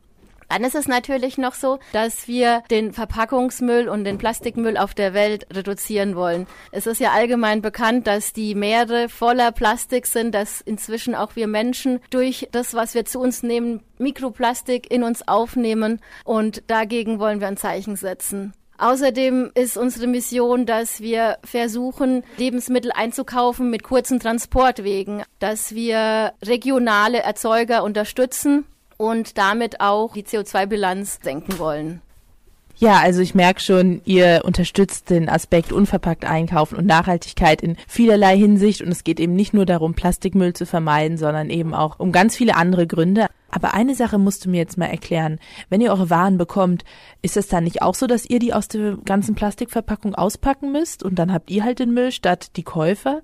Dann 0.49 0.65
ist 0.65 0.75
es 0.75 0.89
natürlich 0.89 1.39
noch 1.39 1.55
so, 1.55 1.79
dass 1.93 2.29
wir 2.29 2.63
den 2.71 2.93
Verpackungsmüll 2.93 3.89
und 3.89 4.05
den 4.05 4.19
Plastikmüll 4.19 4.77
auf 4.77 4.95
der 4.95 5.13
Welt 5.13 5.47
reduzieren 5.53 6.17
wollen. 6.17 6.47
Es 6.73 6.87
ist 6.87 7.01
ja 7.01 7.13
allgemein 7.13 7.63
bekannt, 7.63 8.07
dass 8.07 8.33
die 8.33 8.55
Meere 8.55 9.09
voller 9.09 9.53
Plastik 9.53 10.07
sind, 10.07 10.35
dass 10.35 10.61
inzwischen 10.61 11.15
auch 11.15 11.37
wir 11.37 11.47
Menschen 11.47 12.01
durch 12.11 12.49
das, 12.53 12.75
was 12.75 12.95
wir 12.95 13.05
zu 13.05 13.21
uns 13.21 13.43
nehmen, 13.43 13.83
Mikroplastik 13.99 14.91
in 14.91 15.03
uns 15.03 15.27
aufnehmen 15.27 16.01
und 16.25 16.63
dagegen 16.69 17.19
wollen 17.19 17.41
wir 17.41 17.49
ein 17.49 17.57
Zeichen 17.57 17.97
setzen. 17.97 18.53
Außerdem 18.79 19.53
ist 19.55 19.79
unsere 19.79 20.07
Mission, 20.07 20.67
dass 20.67 21.01
wir 21.01 21.39
versuchen, 21.45 22.25
Lebensmittel 22.37 22.93
einzukaufen 22.93 23.71
mit 23.71 23.83
kurzen 23.83 24.21
Transportwegen, 24.21 25.23
dass 25.39 25.75
wir 25.75 26.35
regionale 26.45 27.21
Erzeuger 27.21 27.83
unterstützen 27.85 28.67
und 28.97 29.39
damit 29.39 29.81
auch 29.81 30.15
die 30.15 30.25
CO2-Bilanz 30.25 31.21
senken 31.23 31.59
wollen. 31.59 32.01
Ja, 32.79 33.01
also 33.01 33.23
ich 33.23 33.35
merke 33.35 33.61
schon, 33.61 34.03
ihr 34.05 34.43
unterstützt 34.45 35.09
den 35.09 35.31
Aspekt 35.31 35.73
unverpackt 35.73 36.27
einkaufen 36.27 36.77
und 36.77 36.85
Nachhaltigkeit 36.85 37.63
in 37.63 37.77
vielerlei 37.89 38.37
Hinsicht 38.37 38.83
und 38.83 38.89
es 38.89 39.03
geht 39.03 39.19
eben 39.19 39.35
nicht 39.35 39.55
nur 39.55 39.65
darum, 39.65 39.95
Plastikmüll 39.95 40.53
zu 40.53 40.67
vermeiden, 40.67 41.17
sondern 41.17 41.49
eben 41.49 41.73
auch 41.73 41.99
um 41.99 42.13
ganz 42.13 42.37
viele 42.37 42.55
andere 42.55 42.87
Gründe. 42.87 43.29
Aber 43.51 43.73
eine 43.73 43.95
Sache 43.95 44.19
musst 44.19 44.45
du 44.45 44.51
mir 44.51 44.59
jetzt 44.59 44.77
mal 44.77 44.87
erklären. 44.87 45.39
Wenn 45.71 45.81
ihr 45.81 45.91
eure 45.91 46.11
Waren 46.11 46.37
bekommt, 46.37 46.85
ist 47.23 47.39
es 47.39 47.49
dann 47.49 47.65
nicht 47.65 47.81
auch 47.81 47.95
so, 47.95 48.07
dass 48.07 48.29
ihr 48.29 48.41
die 48.41 48.53
aus 48.53 48.69
der 48.69 48.99
ganzen 49.07 49.35
Plastikverpackung 49.35 50.15
auspacken 50.15 50.71
müsst 50.71 51.03
und 51.03 51.15
dann 51.15 51.33
habt 51.33 51.51
ihr 51.51 51.65
halt 51.65 51.79
den 51.79 51.95
Müll 51.95 52.13
statt 52.13 52.51
die 52.57 52.63
Käufer? 52.63 53.23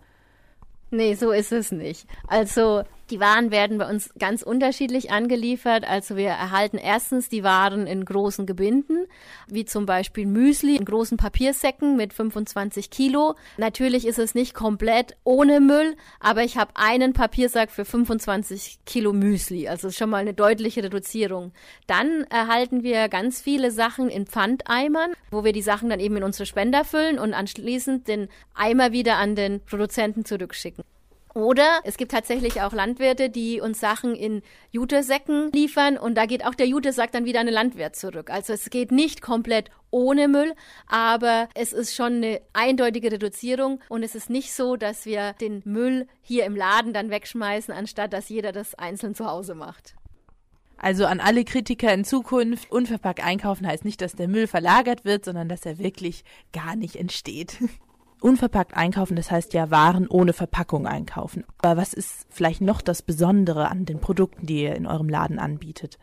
Nee, 0.90 1.14
so 1.14 1.30
ist 1.30 1.52
es 1.52 1.72
nicht. 1.72 2.06
Also 2.26 2.84
die 3.12 3.20
Waren 3.20 3.50
werden 3.50 3.76
bei 3.76 3.86
uns 3.88 4.10
ganz 4.18 4.42
unterschiedlich 4.42 5.10
angeliefert. 5.10 5.86
Also 5.86 6.16
wir 6.16 6.30
erhalten 6.30 6.78
erstens 6.78 7.28
die 7.28 7.44
Waren 7.44 7.86
in 7.86 8.06
großen 8.06 8.46
Gebinden, 8.46 9.04
wie 9.48 9.66
zum 9.66 9.84
Beispiel 9.84 10.24
Müsli 10.24 10.76
in 10.76 10.86
großen 10.86 11.18
Papiersäcken 11.18 11.94
mit 11.94 12.14
25 12.14 12.88
Kilo. 12.88 13.34
Natürlich 13.58 14.06
ist 14.06 14.18
es 14.18 14.34
nicht 14.34 14.54
komplett 14.54 15.14
ohne 15.24 15.60
Müll, 15.60 15.94
aber 16.20 16.42
ich 16.42 16.56
habe 16.56 16.72
einen 16.74 17.12
Papiersack 17.12 17.70
für 17.70 17.84
25 17.84 18.78
Kilo 18.86 19.12
Müsli. 19.12 19.68
Also 19.68 19.88
ist 19.88 19.98
schon 19.98 20.08
mal 20.08 20.16
eine 20.16 20.32
deutliche 20.32 20.82
Reduzierung. 20.82 21.52
Dann 21.86 22.24
erhalten 22.30 22.82
wir 22.82 23.10
ganz 23.10 23.42
viele 23.42 23.70
Sachen 23.72 24.08
in 24.08 24.24
Pfandeimern, 24.24 25.12
wo 25.30 25.44
wir 25.44 25.52
die 25.52 25.60
Sachen 25.60 25.90
dann 25.90 26.00
eben 26.00 26.16
in 26.16 26.24
unsere 26.24 26.46
Spender 26.46 26.82
füllen 26.82 27.18
und 27.18 27.34
anschließend 27.34 28.08
den 28.08 28.28
Eimer 28.54 28.92
wieder 28.92 29.16
an 29.16 29.36
den 29.36 29.60
Produzenten 29.60 30.24
zurückschicken. 30.24 30.82
Oder 31.34 31.80
es 31.84 31.96
gibt 31.96 32.12
tatsächlich 32.12 32.60
auch 32.60 32.72
Landwirte, 32.72 33.30
die 33.30 33.60
uns 33.60 33.80
Sachen 33.80 34.14
in 34.14 34.42
Jutesäcken 34.70 35.50
liefern 35.52 35.96
und 35.96 36.14
da 36.14 36.26
geht 36.26 36.44
auch 36.44 36.54
der 36.54 36.66
Jutesack 36.66 37.10
dann 37.12 37.24
wieder 37.24 37.40
an 37.40 37.46
den 37.46 37.54
Landwirt 37.54 37.96
zurück. 37.96 38.30
Also 38.30 38.52
es 38.52 38.68
geht 38.68 38.92
nicht 38.92 39.22
komplett 39.22 39.70
ohne 39.90 40.28
Müll, 40.28 40.54
aber 40.86 41.48
es 41.54 41.72
ist 41.72 41.94
schon 41.94 42.14
eine 42.16 42.40
eindeutige 42.52 43.12
Reduzierung 43.12 43.80
und 43.88 44.02
es 44.02 44.14
ist 44.14 44.28
nicht 44.28 44.52
so, 44.52 44.76
dass 44.76 45.06
wir 45.06 45.32
den 45.34 45.62
Müll 45.64 46.06
hier 46.20 46.44
im 46.44 46.56
Laden 46.56 46.92
dann 46.92 47.10
wegschmeißen, 47.10 47.72
anstatt 47.72 48.12
dass 48.12 48.28
jeder 48.28 48.52
das 48.52 48.74
einzeln 48.74 49.14
zu 49.14 49.26
Hause 49.26 49.54
macht. 49.54 49.94
Also 50.76 51.06
an 51.06 51.20
alle 51.20 51.44
Kritiker 51.44 51.94
in 51.94 52.04
Zukunft, 52.04 52.70
unverpackt 52.72 53.24
einkaufen 53.24 53.66
heißt 53.66 53.84
nicht, 53.84 54.00
dass 54.00 54.16
der 54.16 54.26
Müll 54.28 54.48
verlagert 54.48 55.04
wird, 55.04 55.24
sondern 55.24 55.48
dass 55.48 55.64
er 55.64 55.78
wirklich 55.78 56.24
gar 56.52 56.74
nicht 56.76 56.96
entsteht. 56.96 57.58
unverpackt 58.22 58.76
einkaufen, 58.76 59.16
das 59.16 59.30
heißt 59.30 59.52
ja 59.54 59.70
Waren 59.70 60.08
ohne 60.08 60.32
Verpackung 60.32 60.86
einkaufen. 60.86 61.44
Aber 61.58 61.80
was 61.80 61.92
ist 61.92 62.26
vielleicht 62.30 62.60
noch 62.60 62.80
das 62.80 63.02
Besondere 63.02 63.68
an 63.68 63.84
den 63.84 64.00
Produkten, 64.00 64.46
die 64.46 64.62
ihr 64.62 64.74
in 64.74 64.86
eurem 64.86 65.08
Laden 65.08 65.38
anbietet? 65.38 65.98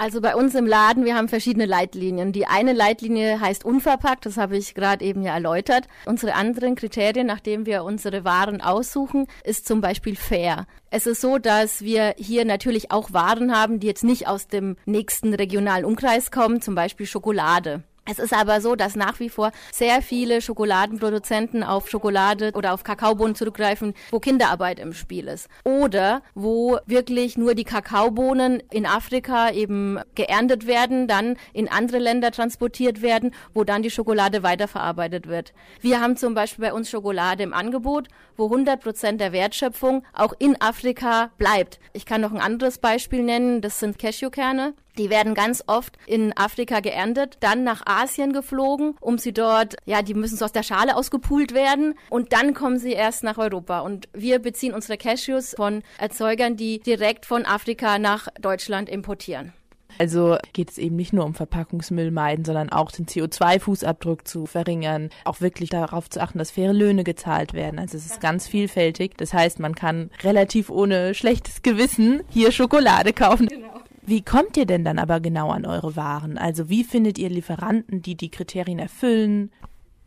Also 0.00 0.22
bei 0.22 0.34
uns 0.34 0.54
im 0.54 0.66
Laden, 0.66 1.04
wir 1.04 1.14
haben 1.14 1.28
verschiedene 1.28 1.66
Leitlinien. 1.66 2.32
Die 2.32 2.46
eine 2.46 2.72
Leitlinie 2.72 3.38
heißt 3.38 3.66
unverpackt, 3.66 4.24
das 4.24 4.38
habe 4.38 4.56
ich 4.56 4.74
gerade 4.74 5.04
eben 5.04 5.22
ja 5.22 5.34
erläutert. 5.34 5.88
Unsere 6.06 6.32
anderen 6.32 6.74
Kriterien, 6.74 7.26
nachdem 7.26 7.66
wir 7.66 7.84
unsere 7.84 8.24
Waren 8.24 8.62
aussuchen, 8.62 9.26
ist 9.44 9.66
zum 9.66 9.82
Beispiel 9.82 10.16
fair. 10.16 10.66
Es 10.90 11.06
ist 11.06 11.20
so, 11.20 11.36
dass 11.36 11.82
wir 11.82 12.14
hier 12.16 12.46
natürlich 12.46 12.90
auch 12.90 13.12
Waren 13.12 13.54
haben, 13.54 13.78
die 13.78 13.88
jetzt 13.88 14.02
nicht 14.02 14.26
aus 14.26 14.48
dem 14.48 14.76
nächsten 14.86 15.34
regionalen 15.34 15.84
Umkreis 15.84 16.30
kommen, 16.30 16.62
zum 16.62 16.74
Beispiel 16.74 17.04
Schokolade. 17.04 17.82
Es 18.10 18.18
ist 18.18 18.32
aber 18.32 18.60
so, 18.60 18.74
dass 18.74 18.96
nach 18.96 19.20
wie 19.20 19.28
vor 19.28 19.52
sehr 19.70 20.02
viele 20.02 20.40
Schokoladenproduzenten 20.40 21.62
auf 21.62 21.88
Schokolade 21.88 22.50
oder 22.54 22.74
auf 22.74 22.82
Kakaobohnen 22.82 23.36
zurückgreifen, 23.36 23.94
wo 24.10 24.18
Kinderarbeit 24.18 24.80
im 24.80 24.92
Spiel 24.94 25.28
ist. 25.28 25.48
Oder 25.62 26.22
wo 26.34 26.78
wirklich 26.86 27.38
nur 27.38 27.54
die 27.54 27.62
Kakaobohnen 27.62 28.64
in 28.72 28.84
Afrika 28.84 29.52
eben 29.52 30.00
geerntet 30.16 30.66
werden, 30.66 31.06
dann 31.06 31.36
in 31.52 31.68
andere 31.70 32.00
Länder 32.00 32.32
transportiert 32.32 33.00
werden, 33.00 33.32
wo 33.54 33.62
dann 33.62 33.84
die 33.84 33.92
Schokolade 33.92 34.42
weiterverarbeitet 34.42 35.28
wird. 35.28 35.52
Wir 35.80 36.00
haben 36.00 36.16
zum 36.16 36.34
Beispiel 36.34 36.64
bei 36.64 36.72
uns 36.72 36.90
Schokolade 36.90 37.44
im 37.44 37.52
Angebot, 37.52 38.08
wo 38.36 38.46
100 38.46 38.82
Prozent 38.82 39.20
der 39.20 39.30
Wertschöpfung 39.30 40.02
auch 40.14 40.34
in 40.40 40.60
Afrika 40.60 41.30
bleibt. 41.38 41.78
Ich 41.92 42.06
kann 42.06 42.22
noch 42.22 42.32
ein 42.32 42.40
anderes 42.40 42.78
Beispiel 42.78 43.22
nennen, 43.22 43.60
das 43.60 43.78
sind 43.78 44.00
Cashewkerne. 44.00 44.74
Die 44.98 45.10
werden 45.10 45.34
ganz 45.34 45.64
oft 45.66 45.96
in 46.06 46.36
Afrika 46.36 46.80
geerntet, 46.80 47.36
dann 47.40 47.64
nach 47.64 47.86
Asien 47.86 48.32
geflogen, 48.32 48.96
um 49.00 49.18
sie 49.18 49.32
dort, 49.32 49.76
ja, 49.84 50.02
die 50.02 50.14
müssen 50.14 50.36
so 50.36 50.44
aus 50.44 50.52
der 50.52 50.62
Schale 50.62 50.96
ausgepult 50.96 51.54
werden 51.54 51.94
und 52.08 52.32
dann 52.32 52.54
kommen 52.54 52.78
sie 52.78 52.92
erst 52.92 53.22
nach 53.22 53.38
Europa. 53.38 53.80
Und 53.80 54.08
wir 54.12 54.38
beziehen 54.38 54.74
unsere 54.74 54.98
Cashews 54.98 55.54
von 55.56 55.82
Erzeugern, 55.98 56.56
die 56.56 56.80
direkt 56.80 57.26
von 57.26 57.46
Afrika 57.46 57.98
nach 57.98 58.28
Deutschland 58.40 58.88
importieren. 58.88 59.52
Also 59.98 60.38
geht 60.52 60.70
es 60.70 60.78
eben 60.78 60.96
nicht 60.96 61.12
nur 61.12 61.24
um 61.24 61.34
Verpackungsmüll 61.34 62.10
meiden, 62.10 62.44
sondern 62.44 62.70
auch 62.70 62.90
den 62.90 63.06
CO2-Fußabdruck 63.06 64.24
zu 64.24 64.46
verringern, 64.46 65.10
auch 65.24 65.40
wirklich 65.40 65.70
darauf 65.70 66.08
zu 66.08 66.20
achten, 66.20 66.38
dass 66.38 66.50
faire 66.50 66.72
Löhne 66.72 67.04
gezahlt 67.04 67.52
werden. 67.52 67.78
Also 67.78 67.96
es 67.96 68.06
ist 68.06 68.20
ganz 68.20 68.46
vielfältig. 68.46 69.16
Das 69.16 69.34
heißt, 69.34 69.58
man 69.58 69.74
kann 69.74 70.10
relativ 70.22 70.70
ohne 70.70 71.14
schlechtes 71.14 71.62
Gewissen 71.62 72.22
hier 72.28 72.52
Schokolade 72.52 73.12
kaufen. 73.12 73.48
Genau. 73.48 73.80
Wie 74.10 74.22
kommt 74.22 74.56
ihr 74.56 74.66
denn 74.66 74.84
dann 74.84 74.98
aber 74.98 75.20
genau 75.20 75.50
an 75.50 75.64
eure 75.64 75.94
Waren? 75.94 76.36
Also 76.36 76.68
wie 76.68 76.82
findet 76.82 77.16
ihr 77.16 77.30
Lieferanten, 77.30 78.02
die 78.02 78.16
die 78.16 78.28
Kriterien 78.28 78.80
erfüllen? 78.80 79.52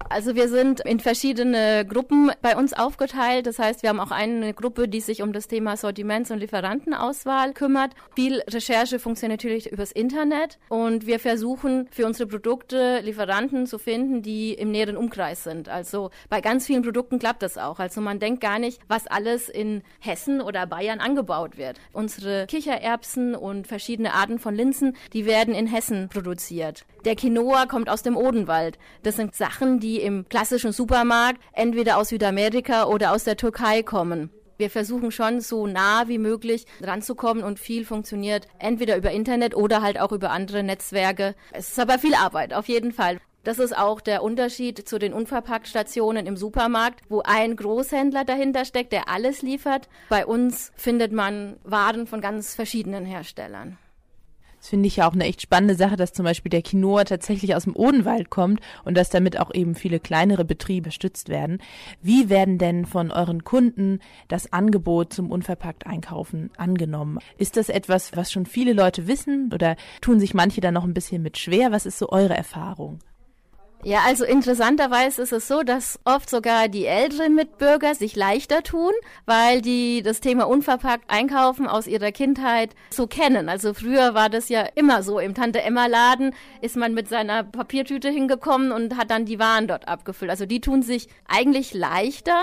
Also 0.09 0.35
wir 0.35 0.49
sind 0.49 0.79
in 0.81 0.99
verschiedene 0.99 1.85
Gruppen 1.85 2.31
bei 2.41 2.55
uns 2.55 2.73
aufgeteilt. 2.73 3.47
Das 3.47 3.59
heißt, 3.59 3.83
wir 3.83 3.89
haben 3.89 3.99
auch 3.99 4.11
eine 4.11 4.53
Gruppe, 4.53 4.87
die 4.87 5.01
sich 5.01 5.21
um 5.21 5.33
das 5.33 5.47
Thema 5.47 5.77
Sortiments- 5.77 6.31
und 6.31 6.39
Lieferantenauswahl 6.39 7.53
kümmert. 7.53 7.91
Viel 8.15 8.41
Recherche 8.49 8.99
funktioniert 8.99 9.39
natürlich 9.39 9.71
übers 9.71 9.91
Internet 9.91 10.59
und 10.69 11.05
wir 11.05 11.19
versuchen 11.19 11.87
für 11.91 12.05
unsere 12.05 12.27
Produkte 12.27 12.99
Lieferanten 12.99 13.65
zu 13.65 13.79
finden, 13.79 14.21
die 14.21 14.53
im 14.53 14.71
näheren 14.71 14.97
Umkreis 14.97 15.43
sind. 15.43 15.69
Also 15.69 16.11
bei 16.29 16.41
ganz 16.41 16.67
vielen 16.67 16.83
Produkten 16.83 17.19
klappt 17.19 17.41
das 17.41 17.57
auch. 17.57 17.79
Also 17.79 18.01
man 18.01 18.19
denkt 18.19 18.41
gar 18.41 18.59
nicht, 18.59 18.79
was 18.87 19.07
alles 19.07 19.49
in 19.49 19.81
Hessen 19.99 20.41
oder 20.41 20.67
Bayern 20.67 20.99
angebaut 20.99 21.57
wird. 21.57 21.79
Unsere 21.91 22.45
Kichererbsen 22.47 23.35
und 23.35 23.67
verschiedene 23.67 24.13
Arten 24.13 24.39
von 24.39 24.55
Linsen, 24.55 24.95
die 25.13 25.25
werden 25.25 25.55
in 25.55 25.67
Hessen 25.67 26.09
produziert. 26.09 26.85
Der 27.05 27.15
Quinoa 27.15 27.65
kommt 27.65 27.89
aus 27.89 28.03
dem 28.03 28.15
Odenwald. 28.15 28.77
Das 29.03 29.15
sind 29.17 29.35
Sachen, 29.35 29.79
die 29.79 29.92
im 30.01 30.27
klassischen 30.29 30.71
Supermarkt 30.71 31.41
entweder 31.53 31.97
aus 31.97 32.09
Südamerika 32.09 32.85
oder 32.85 33.11
aus 33.11 33.23
der 33.23 33.37
Türkei 33.37 33.83
kommen. 33.83 34.29
Wir 34.57 34.69
versuchen 34.69 35.11
schon 35.11 35.41
so 35.41 35.67
nah 35.67 36.07
wie 36.07 36.19
möglich 36.19 36.65
ranzukommen 36.81 37.43
und 37.43 37.59
viel 37.59 37.85
funktioniert 37.85 38.47
entweder 38.59 38.95
über 38.97 39.11
Internet 39.11 39.55
oder 39.55 39.81
halt 39.81 39.99
auch 39.99 40.11
über 40.11 40.29
andere 40.31 40.63
Netzwerke. 40.63 41.35
Es 41.51 41.69
ist 41.69 41.79
aber 41.79 41.99
viel 41.99 42.13
Arbeit, 42.15 42.53
auf 42.53 42.67
jeden 42.67 42.91
Fall. 42.91 43.17
Das 43.43 43.59
ist 43.59 43.77
auch 43.77 43.99
der 43.99 44.23
Unterschied 44.23 44.87
zu 44.87 44.99
den 44.99 45.11
Unverpacktstationen 45.11 46.25
im 46.27 46.37
Supermarkt, 46.37 47.01
wo 47.09 47.21
ein 47.25 47.57
Großhändler 47.57 48.23
dahinter 48.23 48.63
steckt, 48.63 48.93
der 48.93 49.09
alles 49.09 49.41
liefert. 49.41 49.89
Bei 50.07 50.25
uns 50.25 50.71
findet 50.75 51.11
man 51.11 51.57
Waren 51.63 52.07
von 52.07 52.21
ganz 52.21 52.55
verschiedenen 52.55 53.05
Herstellern. 53.05 53.77
Das 54.63 54.69
finde 54.69 54.87
ich 54.87 54.95
ja 54.95 55.09
auch 55.09 55.13
eine 55.13 55.25
echt 55.25 55.41
spannende 55.41 55.75
Sache, 55.75 55.97
dass 55.97 56.13
zum 56.13 56.23
Beispiel 56.23 56.49
der 56.49 56.61
Quinoa 56.61 57.03
tatsächlich 57.03 57.53
aus 57.53 57.65
dem 57.65 57.75
Odenwald 57.75 58.29
kommt 58.29 58.61
und 58.85 58.95
dass 58.95 59.09
damit 59.09 59.37
auch 59.37 59.53
eben 59.53 59.75
viele 59.75 59.99
kleinere 59.99 60.45
Betriebe 60.45 60.91
stützt 60.91 61.27
werden. 61.27 61.57
Wie 62.01 62.29
werden 62.29 62.59
denn 62.59 62.85
von 62.85 63.11
euren 63.11 63.43
Kunden 63.43 63.99
das 64.29 64.53
Angebot 64.53 65.11
zum 65.11 65.31
unverpackt 65.31 65.85
Einkaufen 65.85 66.49
angenommen? 66.55 67.19
Ist 67.37 67.57
das 67.57 67.67
etwas, 67.67 68.15
was 68.15 68.31
schon 68.31 68.45
viele 68.45 68.71
Leute 68.71 69.05
wissen 69.05 69.51
oder 69.53 69.75
tun 69.99 70.21
sich 70.21 70.33
manche 70.33 70.61
da 70.61 70.71
noch 70.71 70.85
ein 70.85 70.93
bisschen 70.93 71.23
mit 71.23 71.37
schwer? 71.37 71.73
Was 71.73 71.85
ist 71.85 71.99
so 71.99 72.07
eure 72.07 72.37
Erfahrung? 72.37 72.99
Ja, 73.85 73.99
also 74.05 74.23
interessanterweise 74.23 75.21
ist 75.21 75.33
es 75.33 75.49
so, 75.49 75.61
dass 75.61 75.99
oft 76.05 76.29
sogar 76.29 76.69
die 76.69 76.85
älteren 76.85 77.35
Mitbürger 77.35 77.95
sich 77.95 78.15
leichter 78.15 78.63
tun, 78.63 78.93
weil 79.25 79.61
die 79.61 80.01
das 80.01 80.21
Thema 80.21 80.47
unverpackt 80.47 81.09
einkaufen 81.09 81.67
aus 81.67 81.85
ihrer 81.85 82.13
Kindheit 82.13 82.75
so 82.91 83.07
kennen. 83.07 83.49
Also 83.49 83.73
früher 83.73 84.13
war 84.13 84.29
das 84.29 84.47
ja 84.47 84.61
immer 84.75 85.03
so. 85.03 85.19
Im 85.19 85.33
Tante 85.33 85.61
Emma 85.61 85.87
Laden 85.87 86.33
ist 86.61 86.77
man 86.77 86.93
mit 86.93 87.09
seiner 87.09 87.43
Papiertüte 87.43 88.09
hingekommen 88.09 88.71
und 88.71 88.95
hat 88.95 89.11
dann 89.11 89.25
die 89.25 89.39
Waren 89.39 89.67
dort 89.67 89.89
abgefüllt. 89.89 90.31
Also 90.31 90.45
die 90.45 90.61
tun 90.61 90.81
sich 90.81 91.09
eigentlich 91.27 91.73
leichter. 91.73 92.41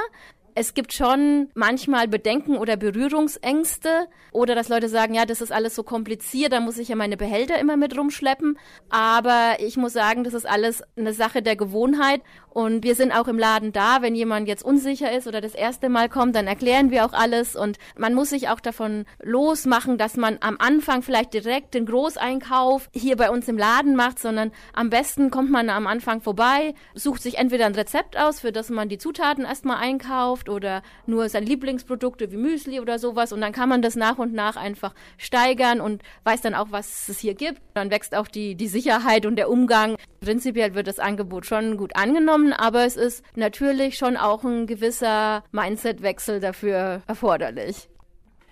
Es 0.55 0.75
gibt 0.75 0.93
schon 0.93 1.49
manchmal 1.55 2.09
Bedenken 2.09 2.57
oder 2.57 2.77
Berührungsängste 2.77 4.09
oder 4.33 4.55
dass 4.55 4.69
Leute 4.69 4.89
sagen, 4.89 5.15
ja, 5.15 5.27
das 5.27 5.41
ist 5.41 5.53
alles 5.53 5.75
so 5.75 5.83
kompliziert, 5.83 6.53
da 6.53 6.61
muss 6.61 6.79
ich 6.79 6.89
ja 6.89 6.97
meine 6.97 7.17
Behälter 7.17 7.59
immer 7.59 7.77
mit 7.77 7.97
rumschleppen. 7.97 8.59
Aber 8.89 9.57
ich 9.61 9.77
muss 9.77 9.93
sagen, 9.93 10.25
das 10.25 10.35
ist 10.35 10.49
alles 10.49 10.83
eine 10.97 11.13
Sache 11.13 11.43
der 11.43 11.57
Gewohnheit. 11.57 12.23
Und 12.49 12.83
wir 12.83 12.97
sind 12.97 13.13
auch 13.13 13.29
im 13.29 13.39
Laden 13.39 13.73
da, 13.73 14.03
wenn 14.03 14.17
jemand 14.17 14.49
jetzt 14.49 14.65
unsicher 14.65 15.13
ist 15.13 15.29
oder 15.29 15.41
das 15.41 15.55
erste 15.55 15.89
Mal 15.89 16.09
kommt, 16.09 16.35
dann 16.35 16.49
erklären 16.49 16.91
wir 16.91 17.05
auch 17.05 17.13
alles. 17.13 17.55
Und 17.55 17.79
man 17.97 18.15
muss 18.15 18.31
sich 18.31 18.49
auch 18.49 18.61
davon 18.61 19.05
losmachen, 19.23 19.99
dass 19.99 20.17
man 20.17 20.39
am 20.41 20.57
Anfang 20.59 21.03
vielleicht 21.03 21.33
direkt 21.33 21.75
den 21.75 21.87
Großeinkauf 21.87 22.89
hier 22.93 23.17
bei 23.17 23.31
uns 23.31 23.47
im 23.47 23.57
Laden 23.57 23.95
macht, 23.95 24.19
sondern 24.19 24.51
am 24.73 24.91
besten 24.91 25.31
kommt 25.31 25.51
man 25.51 25.71
am 25.71 25.87
Anfang 25.87 26.21
vorbei, 26.21 26.75
sucht 26.95 27.23
sich 27.23 27.39
entweder 27.39 27.67
ein 27.67 27.75
Rezept 27.75 28.19
aus, 28.19 28.41
für 28.41 28.51
das 28.51 28.69
man 28.69 28.89
die 28.89 28.99
Zutaten 28.99 29.45
erstmal 29.45 29.77
einkauft 29.77 30.40
oder 30.49 30.83
nur 31.07 31.29
seine 31.29 31.47
Lieblingsprodukte 31.47 32.31
wie 32.33 32.37
Müsli 32.37 32.81
oder 32.81 32.99
sowas 32.99 33.33
und 33.33 33.41
dann 33.41 33.53
kann 33.53 33.69
man 33.69 33.83
das 33.83 33.97
nach 33.97 34.19
und 34.19 34.33
nach 34.33 34.57
einfach 34.57 34.95
steigern 35.19 35.81
und 35.81 36.03
weiß 36.25 36.41
dann 36.41 36.55
auch, 36.55 36.69
was 36.71 37.09
es 37.09 37.19
hier 37.19 37.35
gibt. 37.35 37.61
Dann 37.75 37.91
wächst 37.91 38.15
auch 38.15 38.29
die, 38.29 38.55
die 38.55 38.69
Sicherheit 38.69 39.27
und 39.27 39.37
der 39.37 39.51
Umgang. 39.51 39.97
Prinzipiell 40.21 40.75
wird 40.75 40.87
das 40.87 40.99
Angebot 40.99 41.47
schon 41.47 41.77
gut 41.77 41.97
angenommen, 41.97 42.53
aber 42.53 42.85
es 42.85 42.97
ist 42.97 43.25
natürlich 43.37 43.97
schon 43.97 44.17
auch 44.17 44.45
ein 44.45 44.67
gewisser 44.67 45.45
Mindset-Wechsel 45.53 46.41
dafür 46.41 47.03
erforderlich. 47.07 47.89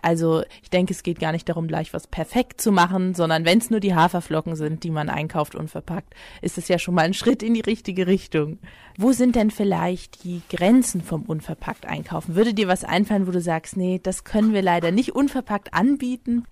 Also 0.03 0.43
ich 0.63 0.71
denke, 0.71 0.93
es 0.93 1.03
geht 1.03 1.19
gar 1.19 1.33
nicht 1.33 1.49
darum, 1.49 1.67
gleich 1.67 1.93
was 1.93 2.07
perfekt 2.07 2.61
zu 2.61 2.73
machen, 2.73 3.15
sondern 3.15 3.45
wenn 3.45 3.59
es 3.59 3.71
nur 3.71 3.81
die 3.81 3.95
Haferflocken 3.95 4.57
sind, 4.57 4.85
die 4.85 4.91
man 4.91 5.09
einkauft 5.09 5.55
und 5.55 5.69
verpackt, 5.71 6.15
ist 6.41 6.59
es 6.59 6.69
ja 6.69 6.79
schon 6.79 6.95
mal 6.95 7.03
ein 7.05 7.15
Schritt 7.19 7.43
in 7.43 7.55
die 7.55 7.61
richtige 7.61 8.07
Richtung. 8.07 8.59
Wo 8.97 9.13
sind 9.13 9.37
denn 9.37 9.51
vielleicht 9.51 10.25
die 10.25 10.43
Grenzen 10.51 11.03
vom 11.03 11.23
unverpackt 11.23 11.87
einkaufen? 11.87 12.35
Würde 12.35 12.55
dir 12.55 12.69
was 12.69 12.85
einfallen, 12.85 13.27
wo 13.27 13.31
du 13.31 13.41
sagst, 13.41 13.77
nee, 13.77 14.01
das 14.03 14.25
können 14.25 14.53
wir 14.53 14.63
leider 14.63 14.91
nicht 14.91 15.15
unverpackt 15.15 15.75
anbieten? 15.75 16.45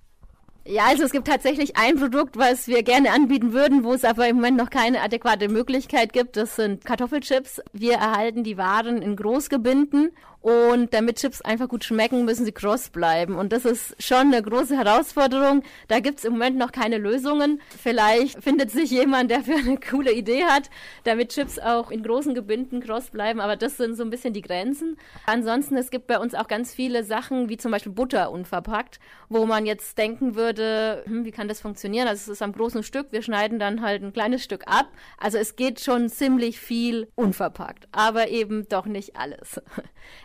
Ja, 0.68 0.86
also 0.86 1.04
es 1.04 1.12
gibt 1.12 1.28
tatsächlich 1.28 1.76
ein 1.76 1.96
Produkt, 1.96 2.36
was 2.36 2.66
wir 2.66 2.82
gerne 2.82 3.12
anbieten 3.12 3.52
würden, 3.52 3.84
wo 3.84 3.94
es 3.94 4.04
aber 4.04 4.26
im 4.26 4.36
Moment 4.36 4.56
noch 4.56 4.68
keine 4.68 5.00
adäquate 5.00 5.48
Möglichkeit 5.48 6.12
gibt. 6.12 6.36
Das 6.36 6.56
sind 6.56 6.84
Kartoffelchips. 6.84 7.62
Wir 7.72 7.94
erhalten 7.94 8.42
die 8.42 8.56
Waren 8.56 9.00
in 9.00 9.14
Großgebinden 9.14 10.10
und 10.40 10.94
damit 10.94 11.16
Chips 11.16 11.42
einfach 11.42 11.68
gut 11.68 11.84
schmecken, 11.84 12.24
müssen 12.24 12.44
sie 12.44 12.52
cross 12.52 12.90
bleiben. 12.90 13.34
Und 13.34 13.52
das 13.52 13.64
ist 13.64 14.00
schon 14.00 14.32
eine 14.32 14.42
große 14.42 14.76
Herausforderung. 14.76 15.62
Da 15.88 16.00
gibt's 16.00 16.24
im 16.24 16.34
Moment 16.34 16.56
noch 16.56 16.70
keine 16.70 16.98
Lösungen. 16.98 17.60
Vielleicht 17.82 18.42
findet 18.42 18.70
sich 18.70 18.90
jemand, 18.90 19.30
der 19.30 19.42
für 19.42 19.56
eine 19.56 19.78
coole 19.78 20.12
Idee 20.12 20.44
hat, 20.44 20.70
damit 21.04 21.30
Chips 21.30 21.58
auch 21.58 21.90
in 21.90 22.02
großen 22.02 22.34
Gebinden 22.34 22.80
cross 22.80 23.10
bleiben. 23.10 23.40
Aber 23.40 23.56
das 23.56 23.76
sind 23.76 23.96
so 23.96 24.04
ein 24.04 24.10
bisschen 24.10 24.34
die 24.34 24.42
Grenzen. 24.42 24.96
Ansonsten, 25.26 25.76
es 25.76 25.90
gibt 25.90 26.06
bei 26.06 26.18
uns 26.18 26.34
auch 26.34 26.48
ganz 26.48 26.72
viele 26.72 27.02
Sachen, 27.02 27.48
wie 27.48 27.56
zum 27.56 27.72
Beispiel 27.72 27.92
Butter 27.92 28.30
unverpackt, 28.30 29.00
wo 29.28 29.46
man 29.46 29.66
jetzt 29.66 29.98
denken 29.98 30.36
würde, 30.36 31.02
hm, 31.06 31.24
wie 31.24 31.32
kann 31.32 31.48
das 31.48 31.60
funktionieren? 31.60 32.06
Also 32.06 32.30
es 32.30 32.36
ist 32.38 32.42
am 32.42 32.52
großen 32.52 32.82
Stück. 32.82 33.08
Wir 33.10 33.22
schneiden 33.22 33.58
dann 33.58 33.82
halt 33.82 34.02
ein 34.02 34.12
kleines 34.12 34.44
Stück 34.44 34.62
ab. 34.66 34.86
Also 35.18 35.38
es 35.38 35.56
geht 35.56 35.80
schon 35.80 36.08
ziemlich 36.08 36.60
viel 36.60 37.08
unverpackt. 37.16 37.88
Aber 37.90 38.28
eben 38.28 38.68
doch 38.68 38.86
nicht 38.86 39.16
alles. 39.16 39.60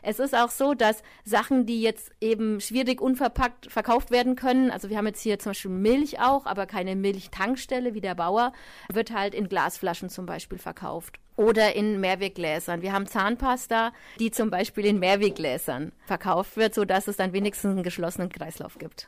Es 0.02 0.20
ist 0.20 0.36
auch 0.36 0.50
so, 0.50 0.74
dass 0.74 1.04
Sachen, 1.24 1.66
die 1.66 1.82
jetzt 1.82 2.12
eben 2.22 2.60
schwierig 2.60 3.02
unverpackt 3.02 3.72
verkauft 3.72 4.12
werden 4.12 4.36
können, 4.36 4.72
also 4.72 4.90
wir 4.90 4.98
haben 4.98 5.08
jetzt 5.08 5.22
hier 5.22 5.40
zum 5.40 5.52
Beispiel 5.52 5.72
Milch 5.72 6.20
auch, 6.20 6.46
aber 6.46 6.66
keine 6.66 6.96
Milchtankstelle 6.96 7.94
wie 7.94 8.02
der 8.02 8.16
Bauer, 8.16 8.54
wird 8.92 9.12
halt 9.12 9.36
in 9.36 9.48
Glasflaschen 9.48 10.10
zum 10.10 10.26
Beispiel 10.26 10.58
verkauft 10.58 11.20
oder 11.36 11.76
in 11.76 12.00
Mehrweggläsern. 12.00 12.82
Wir 12.82 12.94
haben 12.94 13.08
Zahnpasta, 13.08 13.94
die 14.20 14.32
zum 14.32 14.50
Beispiel 14.50 14.86
in 14.86 15.00
Mehrweggläsern 15.00 15.92
verkauft 16.06 16.58
wird, 16.58 16.74
sodass 16.74 17.08
es 17.08 17.18
dann 17.18 17.34
wenigstens 17.34 17.72
einen 17.72 17.84
geschlossenen 17.84 18.30
Kreislauf 18.30 18.78
gibt. 18.78 19.08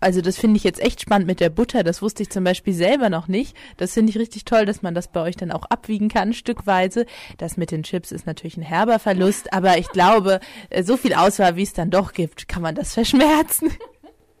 Also 0.00 0.20
das 0.20 0.36
finde 0.36 0.56
ich 0.58 0.64
jetzt 0.64 0.80
echt 0.80 1.00
spannend 1.00 1.26
mit 1.26 1.40
der 1.40 1.50
Butter. 1.50 1.82
Das 1.82 2.02
wusste 2.02 2.22
ich 2.22 2.30
zum 2.30 2.44
Beispiel 2.44 2.74
selber 2.74 3.08
noch 3.08 3.28
nicht. 3.28 3.56
Das 3.76 3.94
finde 3.94 4.10
ich 4.10 4.18
richtig 4.18 4.44
toll, 4.44 4.66
dass 4.66 4.82
man 4.82 4.94
das 4.94 5.08
bei 5.08 5.22
euch 5.22 5.36
dann 5.36 5.52
auch 5.52 5.64
abwiegen 5.64 6.08
kann, 6.08 6.32
stückweise. 6.32 7.06
Das 7.38 7.56
mit 7.56 7.70
den 7.70 7.82
Chips 7.82 8.12
ist 8.12 8.26
natürlich 8.26 8.56
ein 8.56 8.62
herber 8.62 8.98
Verlust, 8.98 9.52
aber 9.52 9.78
ich 9.78 9.88
glaube, 9.90 10.40
äh, 10.70 10.82
so 10.82 10.96
viel 10.96 11.14
Auswahl, 11.14 11.56
wie 11.56 11.62
es 11.62 11.72
dann 11.72 11.90
doch 11.90 12.12
gibt, 12.12 12.48
kann 12.48 12.62
man 12.62 12.74
das 12.74 12.94
verschmerzen. 12.94 13.70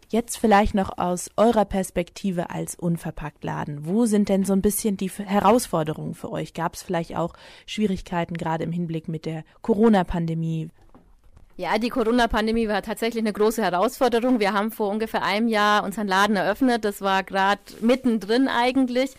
Jetzt 0.08 0.38
vielleicht 0.38 0.74
noch 0.74 0.98
aus 0.98 1.30
eurer 1.36 1.64
Perspektive 1.64 2.50
als 2.50 2.76
Unverpacktladen. 2.76 3.86
Wo 3.86 4.06
sind 4.06 4.28
denn 4.28 4.44
so 4.44 4.52
ein 4.52 4.62
bisschen 4.62 4.96
die 4.96 5.10
Herausforderungen 5.10 6.14
für 6.14 6.30
euch? 6.30 6.54
Gab 6.54 6.74
es 6.74 6.82
vielleicht 6.84 7.16
auch 7.16 7.34
Schwierigkeiten 7.66 8.36
gerade 8.36 8.62
im 8.62 8.70
Hinblick 8.70 9.08
mit 9.08 9.26
der 9.26 9.42
Corona-Pandemie? 9.62 10.68
Ja, 11.58 11.78
die 11.78 11.88
Corona-Pandemie 11.88 12.68
war 12.68 12.82
tatsächlich 12.82 13.22
eine 13.22 13.32
große 13.32 13.62
Herausforderung. 13.62 14.40
Wir 14.40 14.52
haben 14.52 14.70
vor 14.70 14.90
ungefähr 14.90 15.22
einem 15.22 15.48
Jahr 15.48 15.84
unseren 15.84 16.06
Laden 16.06 16.36
eröffnet. 16.36 16.84
Das 16.84 17.00
war 17.00 17.22
gerade 17.22 17.62
mittendrin 17.80 18.46
eigentlich. 18.46 19.12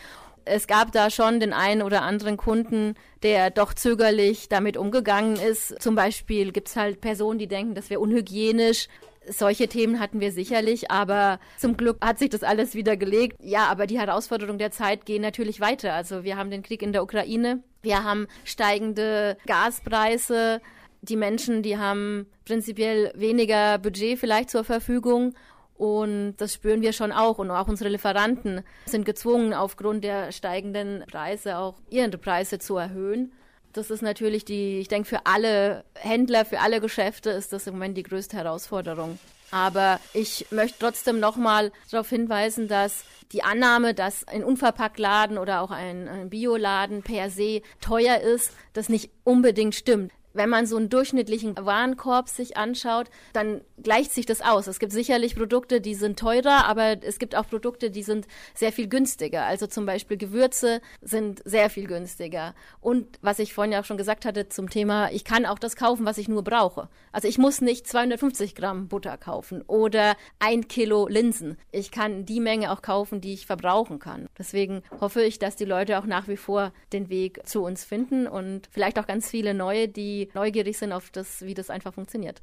Es 0.45 0.67
gab 0.67 0.91
da 0.91 1.10
schon 1.10 1.39
den 1.39 1.52
einen 1.52 1.82
oder 1.82 2.04
anderen 2.04 2.38
Kunden, 2.38 2.93
der 3.23 3.50
doch 3.50 3.73
zögerlich 3.73 4.50
damit 4.50 4.78
umgegangen 4.78 5.38
ist. 5.38 5.82
Zum 5.82 5.95
Beispiel 5.95 6.52
gibt 6.52 6.67
es 6.67 6.76
halt 6.76 7.02
Personen, 7.02 7.39
die 7.39 7.47
denken, 7.47 7.73
das 7.73 7.89
wäre 7.89 8.02
unhygienisch. 8.02 8.88
Solche 9.28 9.67
Themen 9.67 10.00
hatten 10.00 10.19
wir 10.19 10.32
sicherlich, 10.32 10.91
aber 10.91 11.39
zum 11.58 11.76
Glück 11.76 11.97
hat 12.06 12.19
sich 12.19 12.30
das 12.30 12.43
alles 12.43 12.76
wieder 12.76 12.97
gelegt. 12.97 13.38
Ja, 13.41 13.65
aber 13.65 13.88
die 13.88 14.00
Herausforderungen 14.00 14.60
der 14.60 14.71
Zeit 14.71 15.08
gehen 15.08 15.23
natürlich 15.23 15.60
weiter. 15.60 15.95
Also 15.95 16.23
wir 16.23 16.38
haben 16.38 16.52
den 16.52 16.62
Krieg 16.62 16.84
in 16.84 16.93
der 16.93 17.02
Ukraine, 17.02 17.63
wir 17.82 18.04
haben 18.04 18.28
steigende 18.45 19.38
Gaspreise, 19.47 20.62
die 21.10 21.15
Menschen, 21.15 21.63
die 21.63 21.78
haben 21.78 22.28
prinzipiell 22.46 23.12
weniger 23.15 23.78
Budget 23.78 24.20
vielleicht 24.20 24.50
zur 24.50 24.63
Verfügung 24.63 25.34
und 25.78 26.36
das 26.38 26.54
spüren 26.54 26.82
wir 26.82 26.91
schon 26.91 27.12
auch. 27.12 27.38
Und 27.38 27.52
auch 27.52 27.67
unsere 27.67 27.89
Lieferanten 27.89 28.63
sind 28.86 29.06
gezwungen, 29.06 29.54
aufgrund 29.54 30.04
der 30.04 30.32
steigenden 30.32 31.04
Preise 31.10 31.58
auch 31.58 31.76
ihre 31.89 32.17
Preise 32.17 32.60
zu 32.60 32.78
erhöhen. 32.78 33.32
Das 33.74 33.91
ist 33.91 34.02
natürlich 34.02 34.43
die, 34.43 34.80
ich 34.80 34.88
denke, 34.88 35.08
für 35.08 35.26
alle 35.26 35.84
Händler, 35.93 36.46
für 36.46 36.62
alle 36.62 36.82
Geschäfte 36.82 37.30
ist 37.30 37.54
das 37.54 37.67
im 37.67 37.76
Moment 37.76 37.96
die 37.96 38.04
größte 38.04 38.36
Herausforderung. 38.36 39.20
Aber 39.52 40.00
ich 40.13 40.48
möchte 40.50 40.80
trotzdem 40.80 41.20
nochmal 41.20 41.72
darauf 41.91 42.10
hinweisen, 42.10 42.67
dass 42.67 43.06
die 43.32 43.43
Annahme, 43.43 43.93
dass 43.93 44.28
ein 44.28 44.43
Unverpacktladen 44.43 45.38
oder 45.38 45.62
auch 45.62 45.72
ein, 45.72 46.08
ein 46.08 46.30
Bioladen 46.30 47.04
per 47.04 47.30
se 47.30 47.62
teuer 47.80 48.17
ist, 48.17 48.52
das 48.74 48.89
nicht 48.89 49.12
unbedingt 49.24 49.76
stimmt 49.76 50.12
wenn 50.38 50.50
man 50.50 50.65
so 50.65 50.78
einen 50.78 50.89
durchschnittlichen 50.89 51.56
Warenkorb 51.58 52.30
sich 52.30 52.58
anschaut, 52.58 53.10
dann 53.34 53.62
gleicht 53.82 54.13
sich 54.13 54.26
das 54.26 54.41
aus. 54.41 54.67
Es 54.67 54.80
gibt 54.80 54.91
sicherlich 54.91 55.36
Produkte, 55.36 55.82
die 55.82 55.95
sind 55.95 56.17
teurer, 56.17 56.65
aber 56.65 57.04
es 57.04 57.19
gibt 57.19 57.36
auch 57.36 57.47
Produkte, 57.47 57.91
die 57.91 58.04
sind 58.04 58.28
sehr 58.54 58.71
viel 58.71 58.88
günstiger. 58.88 59.43
Also 59.43 59.67
zum 59.67 59.86
Beispiel 59.86 60.17
Gewürze 60.17 60.82
sind 61.02 61.41
sehr 61.45 61.69
viel 61.69 61.88
günstiger. 61.88 62.56
Und 62.80 63.19
was 63.21 63.39
ich 63.39 63.54
vorhin 63.54 63.71
ja 63.71 63.82
auch 63.82 63.86
schon 63.86 63.97
gesagt 63.97 64.26
hatte 64.26 64.50
zum 64.50 64.69
Thema, 64.69 65.12
ich 65.12 65.23
kann 65.23 65.45
auch 65.45 65.60
das 65.60 65.76
kaufen, 65.76 66.06
was 66.06 66.17
ich 66.17 66.28
nur 66.28 66.43
brauche. 66.43 66.89
Also 67.12 67.28
ich 67.28 67.38
muss 67.38 67.62
nicht 67.62 67.88
250 67.88 68.56
Gramm 68.56 68.88
Butter 68.88 69.17
kaufen 69.17 69.63
oder 69.67 70.15
ein 70.39 70.67
Kilo 70.67 71.08
Linsen. 71.08 71.58
Ich 71.71 71.91
kann 71.91 72.26
die 72.26 72.39
Menge 72.39 72.71
auch 72.71 72.82
kaufen, 72.82 73.21
die 73.21 73.34
ich 73.34 73.45
verbrauchen 73.45 74.00
kann. 74.00 74.28
Deswegen 74.38 74.84
hoffe 75.02 75.23
ich, 75.23 75.39
dass 75.39 75.56
die 75.56 75.65
Leute 75.65 76.00
auch 76.00 76.06
nach 76.06 76.28
wie 76.28 76.38
vor 76.38 76.71
den 76.93 77.10
Weg 77.10 77.41
zu 77.45 77.63
uns 77.63 77.84
finden 77.84 78.28
und 78.28 78.67
vielleicht 78.71 79.00
auch 79.00 79.08
ganz 79.08 79.30
viele 79.30 79.54
neue, 79.54 79.88
die 79.88 80.26
neugierig 80.35 80.77
sind 80.77 80.91
auf 80.91 81.09
das, 81.09 81.41
wie 81.41 81.53
das 81.53 81.69
einfach 81.69 81.93
funktioniert. 81.93 82.41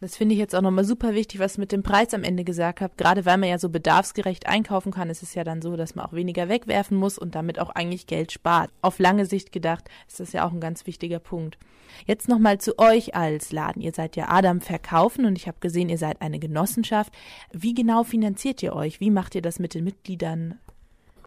Das 0.00 0.16
finde 0.16 0.34
ich 0.34 0.38
jetzt 0.38 0.54
auch 0.54 0.60
nochmal 0.60 0.84
super 0.84 1.14
wichtig, 1.14 1.40
was 1.40 1.56
mit 1.56 1.72
dem 1.72 1.82
Preis 1.82 2.12
am 2.12 2.24
Ende 2.24 2.44
gesagt 2.44 2.80
habt. 2.80 2.98
Gerade 2.98 3.24
weil 3.24 3.38
man 3.38 3.48
ja 3.48 3.58
so 3.58 3.70
bedarfsgerecht 3.70 4.46
einkaufen 4.46 4.92
kann, 4.92 5.08
ist 5.08 5.22
es 5.22 5.34
ja 5.34 5.44
dann 5.44 5.62
so, 5.62 5.76
dass 5.76 5.94
man 5.94 6.04
auch 6.04 6.12
weniger 6.12 6.48
wegwerfen 6.48 6.98
muss 6.98 7.16
und 7.16 7.34
damit 7.34 7.58
auch 7.58 7.70
eigentlich 7.70 8.06
Geld 8.06 8.32
spart. 8.32 8.70
Auf 8.82 8.98
lange 8.98 9.24
Sicht 9.24 9.50
gedacht 9.50 9.88
ist 10.06 10.20
das 10.20 10.32
ja 10.32 10.46
auch 10.46 10.52
ein 10.52 10.60
ganz 10.60 10.86
wichtiger 10.86 11.20
Punkt. 11.20 11.58
Jetzt 12.06 12.28
nochmal 12.28 12.58
zu 12.58 12.78
euch 12.78 13.14
als 13.14 13.52
Laden. 13.52 13.80
Ihr 13.80 13.92
seid 13.92 14.16
ja 14.16 14.28
Adam 14.28 14.60
Verkaufen 14.60 15.24
und 15.24 15.38
ich 15.38 15.46
habe 15.46 15.60
gesehen, 15.60 15.88
ihr 15.88 15.98
seid 15.98 16.20
eine 16.20 16.38
Genossenschaft. 16.38 17.12
Wie 17.52 17.72
genau 17.72 18.02
finanziert 18.02 18.62
ihr 18.62 18.74
euch? 18.74 19.00
Wie 19.00 19.10
macht 19.10 19.34
ihr 19.34 19.42
das 19.42 19.58
mit 19.58 19.74
den 19.74 19.84
Mitgliedern? 19.84 20.58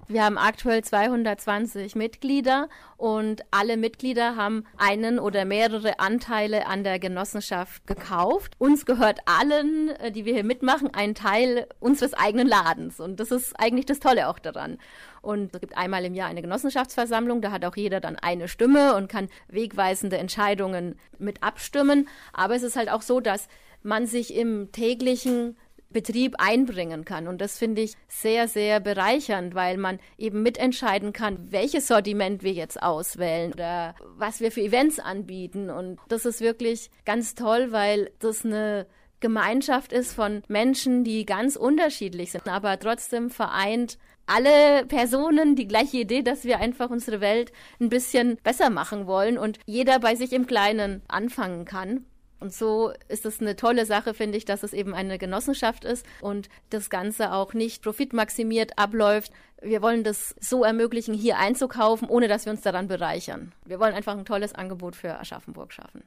Wir 0.09 0.23
haben 0.23 0.37
aktuell 0.37 0.85
220 0.85 1.95
Mitglieder 1.95 2.69
und 2.95 3.41
alle 3.51 3.75
Mitglieder 3.75 4.37
haben 4.37 4.63
einen 4.77 5.19
oder 5.19 5.43
mehrere 5.43 5.99
Anteile 5.99 6.65
an 6.65 6.85
der 6.85 6.97
Genossenschaft 6.97 7.85
gekauft. 7.87 8.53
Uns 8.57 8.85
gehört 8.85 9.19
allen, 9.25 9.89
äh, 9.89 10.13
die 10.13 10.23
wir 10.23 10.33
hier 10.33 10.45
mitmachen, 10.45 10.93
ein 10.93 11.13
Teil 11.13 11.67
unseres 11.81 12.13
eigenen 12.13 12.47
Ladens. 12.47 13.01
Und 13.01 13.19
das 13.19 13.31
ist 13.31 13.59
eigentlich 13.59 13.85
das 13.85 13.99
Tolle 13.99 14.29
auch 14.29 14.39
daran. 14.39 14.77
Und 15.21 15.53
es 15.53 15.59
gibt 15.59 15.77
einmal 15.77 16.05
im 16.05 16.13
Jahr 16.13 16.29
eine 16.29 16.41
Genossenschaftsversammlung, 16.41 17.41
da 17.41 17.51
hat 17.51 17.65
auch 17.65 17.75
jeder 17.75 17.99
dann 17.99 18.15
eine 18.15 18.47
Stimme 18.47 18.95
und 18.95 19.09
kann 19.09 19.27
wegweisende 19.49 20.17
Entscheidungen 20.17 20.97
mit 21.19 21.43
abstimmen. 21.43 22.07
Aber 22.31 22.55
es 22.55 22.63
ist 22.63 22.77
halt 22.77 22.89
auch 22.89 23.01
so, 23.01 23.19
dass 23.19 23.49
man 23.83 24.05
sich 24.05 24.33
im 24.33 24.71
täglichen 24.71 25.57
Betrieb 25.89 26.35
einbringen 26.37 27.05
kann. 27.05 27.27
Und 27.27 27.39
das 27.39 27.57
finde 27.57 27.81
ich 27.81 27.93
sehr, 28.07 28.47
sehr 28.47 28.79
bereichernd, 28.79 29.55
weil 29.55 29.77
man 29.77 29.99
eben 30.17 30.43
mitentscheiden 30.43 31.13
kann, 31.13 31.51
welches 31.51 31.87
Sortiment 31.87 32.43
wir 32.43 32.53
jetzt 32.53 32.81
auswählen 32.81 33.53
oder 33.53 33.95
was 34.17 34.39
wir 34.41 34.51
für 34.51 34.61
Events 34.61 34.99
anbieten. 34.99 35.69
Und 35.69 35.99
das 36.09 36.25
ist 36.25 36.41
wirklich 36.41 36.89
ganz 37.05 37.35
toll, 37.35 37.71
weil 37.71 38.11
das 38.19 38.45
eine 38.45 38.87
Gemeinschaft 39.19 39.93
ist 39.93 40.13
von 40.13 40.43
Menschen, 40.47 41.03
die 41.03 41.25
ganz 41.25 41.55
unterschiedlich 41.55 42.31
sind, 42.31 42.47
aber 42.47 42.77
trotzdem 42.77 43.31
vereint 43.31 43.97
alle 44.27 44.85
Personen 44.85 45.55
die 45.55 45.67
gleiche 45.67 45.97
Idee, 45.97 46.21
dass 46.21 46.43
wir 46.43 46.59
einfach 46.59 46.89
unsere 46.89 47.21
Welt 47.21 47.51
ein 47.79 47.89
bisschen 47.89 48.37
besser 48.43 48.69
machen 48.69 49.07
wollen 49.07 49.37
und 49.37 49.57
jeder 49.65 49.99
bei 49.99 50.15
sich 50.15 50.33
im 50.33 50.45
Kleinen 50.45 51.01
anfangen 51.07 51.65
kann. 51.65 52.05
Und 52.39 52.53
so 52.53 52.91
ist 53.07 53.25
es 53.25 53.41
eine 53.41 53.55
tolle 53.55 53.85
Sache, 53.85 54.13
finde 54.13 54.37
ich, 54.37 54.45
dass 54.45 54.63
es 54.63 54.73
eben 54.73 54.93
eine 54.93 55.17
Genossenschaft 55.17 55.85
ist 55.85 56.05
und 56.21 56.49
das 56.69 56.89
Ganze 56.89 57.33
auch 57.33 57.53
nicht 57.53 57.81
profitmaximiert 57.81 58.77
abläuft. 58.77 59.31
Wir 59.61 59.81
wollen 59.81 60.03
das 60.03 60.35
so 60.39 60.63
ermöglichen, 60.63 61.15
hier 61.15 61.39
einzukaufen, 61.39 62.07
ohne 62.07 62.27
dass 62.27 62.45
wir 62.45 62.51
uns 62.51 62.61
daran 62.61 62.87
bereichern. 62.87 63.53
Wir 63.65 63.79
wollen 63.79 63.95
einfach 63.95 64.15
ein 64.15 64.25
tolles 64.25 64.53
Angebot 64.53 64.95
für 64.95 65.19
Aschaffenburg 65.19 65.73
schaffen. 65.73 66.03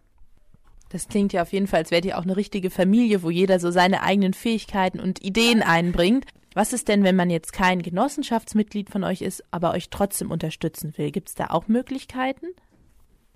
Das 0.91 1.09
klingt 1.09 1.33
ja 1.33 1.43
auf 1.43 1.53
jeden 1.53 1.67
Fall, 1.67 1.81
als 1.81 1.91
wärt 1.91 2.05
ihr 2.05 2.19
auch 2.19 2.25
eine 2.25 2.37
richtige 2.37 2.71
Familie, 2.71 3.23
wo 3.23 3.31
jeder 3.31 3.61
so 3.61 3.71
seine 3.71 4.03
eigenen 4.03 4.35
Fähigkeiten 4.35 5.01
und 5.01 5.23
Ideen 5.23 5.63
einbringt. 5.63 6.27
Was 6.55 6.73
ist 6.73 6.89
denn, 6.89 7.05
wenn 7.05 7.15
man 7.15 7.31
jetzt 7.31 7.53
kein 7.53 7.81
Genossenschaftsmitglied 7.81 8.91
von 8.91 9.05
euch 9.05 9.23
ist, 9.23 9.45
aber 9.53 9.73
euch 9.73 9.89
trotzdem 9.91 10.33
unterstützen 10.33 10.93
will? 10.97 11.13
Gibt 11.13 11.29
es 11.29 11.35
da 11.37 11.47
auch 11.47 11.69
Möglichkeiten? 11.69 12.47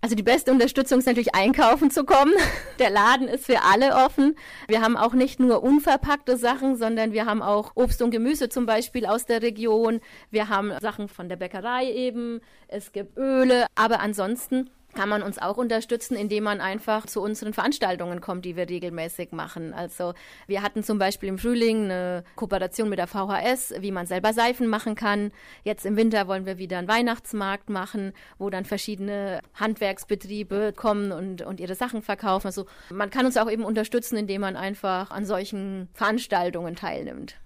Also 0.05 0.17
die 0.17 0.23
beste 0.23 0.51
Unterstützung 0.51 0.99
ist 0.99 1.07
natürlich 1.07 1.35
einkaufen 1.35 1.91
zu 1.91 2.05
kommen. 2.05 2.35
Der 2.79 2.91
Laden 2.91 3.27
ist 3.27 3.47
für 3.47 3.63
alle 3.63 3.95
offen. 4.05 4.37
Wir 4.69 4.83
haben 4.83 4.99
auch 4.99 5.15
nicht 5.15 5.41
nur 5.41 5.63
unverpackte 5.63 6.37
Sachen, 6.37 6.77
sondern 6.77 7.15
wir 7.15 7.25
haben 7.25 7.41
auch 7.41 7.73
Obst 7.75 8.03
und 8.03 8.11
Gemüse 8.11 8.51
zum 8.51 8.67
Beispiel 8.67 9.07
aus 9.07 9.25
der 9.25 9.41
Region. 9.41 10.01
Wir 10.31 10.51
haben 10.51 10.75
Sachen 10.83 11.09
von 11.09 11.31
der 11.31 11.37
Bäckerei 11.37 11.91
eben. 11.91 12.43
Es 12.69 12.93
gibt 12.93 13.17
Öle. 13.17 13.65
Aber 13.77 14.01
ansonsten 14.01 14.69
kann 14.95 15.09
man 15.09 15.23
uns 15.23 15.39
auch 15.39 15.57
unterstützen, 15.57 16.17
indem 16.17 16.45
man 16.45 16.61
einfach 16.61 17.07
zu 17.07 17.21
unseren 17.21 17.53
Veranstaltungen 17.53 18.21
kommt, 18.21 18.45
die 18.45 18.57
wir 18.57 18.69
regelmäßig 18.69 19.33
machen. 19.33 19.75
Also 19.75 20.15
wir 20.47 20.63
hatten 20.63 20.83
zum 20.83 20.99
Beispiel 20.99 21.29
im 21.29 21.39
Frühling 21.39 21.85
eine 21.85 22.25
Kooperation 22.37 22.89
mit 22.89 22.99
der 22.99 23.07
VHS, 23.07 23.75
wie 23.79 23.91
man 23.91 24.07
selber 24.07 24.33
Seifen 24.33 24.67
machen 24.69 24.95
kann. 24.95 25.33
Jetzt 25.63 25.85
im 25.87 25.97
Winter 25.97 26.29
wollen 26.29 26.47
wir 26.47 26.59
wieder 26.59 26.79
einen 26.79 26.89
Weihnachtsmarkt 26.89 27.71
machen, 27.71 28.13
wo 28.39 28.51
dann 28.51 28.65
verschiedene 28.65 29.41
Handwerksbetriebe 29.55 30.73
kommen 30.75 31.13
und, 31.13 31.43
und 31.43 31.61
ihre 31.61 31.75
Sachen 31.75 32.03
verkaufen. 32.03 32.47
Also 32.47 32.67
man 32.91 33.11
kann 33.11 33.27
uns 33.27 33.37
auch 33.37 33.51
eben 33.51 33.65
unterstützen, 33.65 34.17
indem 34.17 34.41
man 34.41 34.57
einfach 34.57 35.11
an 35.11 35.25
solchen 35.25 35.89
Veranstaltungen 35.95 36.77
teilnimmt. 36.77 37.37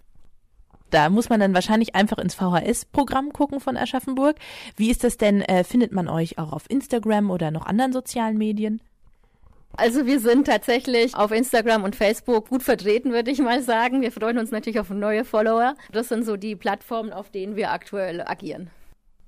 Da 0.91 1.11
muss 1.11 1.29
man 1.29 1.41
dann 1.41 1.55
wahrscheinlich 1.55 1.95
einfach 1.95 2.19
ins 2.19 2.35
VHS-Programm 2.35 3.33
gucken 3.33 3.61
von 3.61 3.77
Aschaffenburg. 3.77 4.37
Wie 4.77 4.91
ist 4.91 5.05
das 5.05 5.17
denn? 5.17 5.43
Äh, 5.43 5.65
findet 5.65 5.93
man 5.93 6.09
euch 6.09 6.39
auch 6.39 6.53
auf 6.53 6.65
Instagram 6.69 7.31
oder 7.31 7.51
noch 7.51 7.67
anderen 7.67 7.93
sozialen 7.93 8.39
Medien? 8.39 8.81
Also 9.77 10.07
wir 10.07 10.19
sind 10.19 10.47
tatsächlich 10.47 11.15
auf 11.15 11.31
Instagram 11.31 11.85
und 11.85 11.95
Facebook 11.95 12.49
gut 12.49 12.63
vertreten, 12.63 13.13
würde 13.13 13.31
ich 13.31 13.39
mal 13.39 13.63
sagen. 13.63 14.01
Wir 14.01 14.11
freuen 14.11 14.39
uns 14.39 14.51
natürlich 14.51 14.81
auf 14.81 14.91
neue 14.91 15.25
Follower. 15.25 15.75
Das 15.93 16.09
sind 16.09 16.25
so 16.25 16.37
die 16.37 16.57
Plattformen, 16.57 17.13
auf 17.13 17.31
denen 17.31 17.55
wir 17.55 17.71
aktuell 17.71 18.23
agieren. 18.23 18.71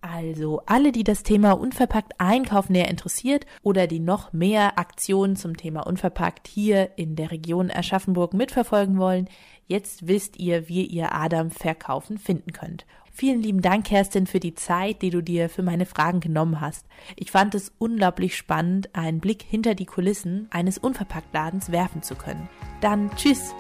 Also 0.02 0.62
alle, 0.64 0.92
die 0.92 1.04
das 1.04 1.22
Thema 1.22 1.52
unverpackt 1.52 2.14
Einkaufen 2.18 2.72
näher 2.72 2.88
interessiert 2.88 3.44
oder 3.62 3.86
die 3.86 4.00
noch 4.00 4.32
mehr 4.32 4.78
Aktionen 4.78 5.36
zum 5.36 5.58
Thema 5.58 5.86
unverpackt 5.86 6.48
hier 6.48 6.90
in 6.96 7.16
der 7.16 7.30
Region 7.30 7.70
Aschaffenburg 7.70 8.32
mitverfolgen 8.32 8.98
wollen, 8.98 9.28
jetzt 9.70 10.08
wisst 10.08 10.38
ihr, 10.38 10.68
wie 10.68 10.84
ihr 10.84 11.14
Adam 11.14 11.50
verkaufen 11.50 12.18
finden 12.18 12.52
könnt. 12.52 12.84
Vielen 13.12 13.42
lieben 13.42 13.60
Dank, 13.60 13.86
Kerstin, 13.86 14.26
für 14.26 14.40
die 14.40 14.54
Zeit, 14.54 15.02
die 15.02 15.10
du 15.10 15.22
dir 15.22 15.48
für 15.48 15.62
meine 15.62 15.86
Fragen 15.86 16.20
genommen 16.20 16.60
hast. 16.60 16.86
Ich 17.16 17.30
fand 17.30 17.54
es 17.54 17.72
unglaublich 17.78 18.36
spannend, 18.36 18.94
einen 18.94 19.20
Blick 19.20 19.42
hinter 19.42 19.74
die 19.74 19.86
Kulissen 19.86 20.48
eines 20.50 20.78
Unverpacktladens 20.78 21.70
werfen 21.70 22.02
zu 22.02 22.14
können. 22.14 22.48
Dann 22.80 23.10
tschüss. 23.16 23.52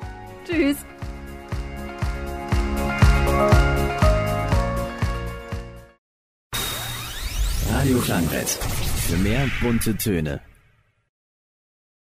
Tschüss. 0.46 0.78
Radio 7.72 7.98
Klangbrett. 7.98 8.48
Für 8.48 9.16
mehr 9.16 9.46
bunte 9.60 9.96
Töne. 9.96 10.40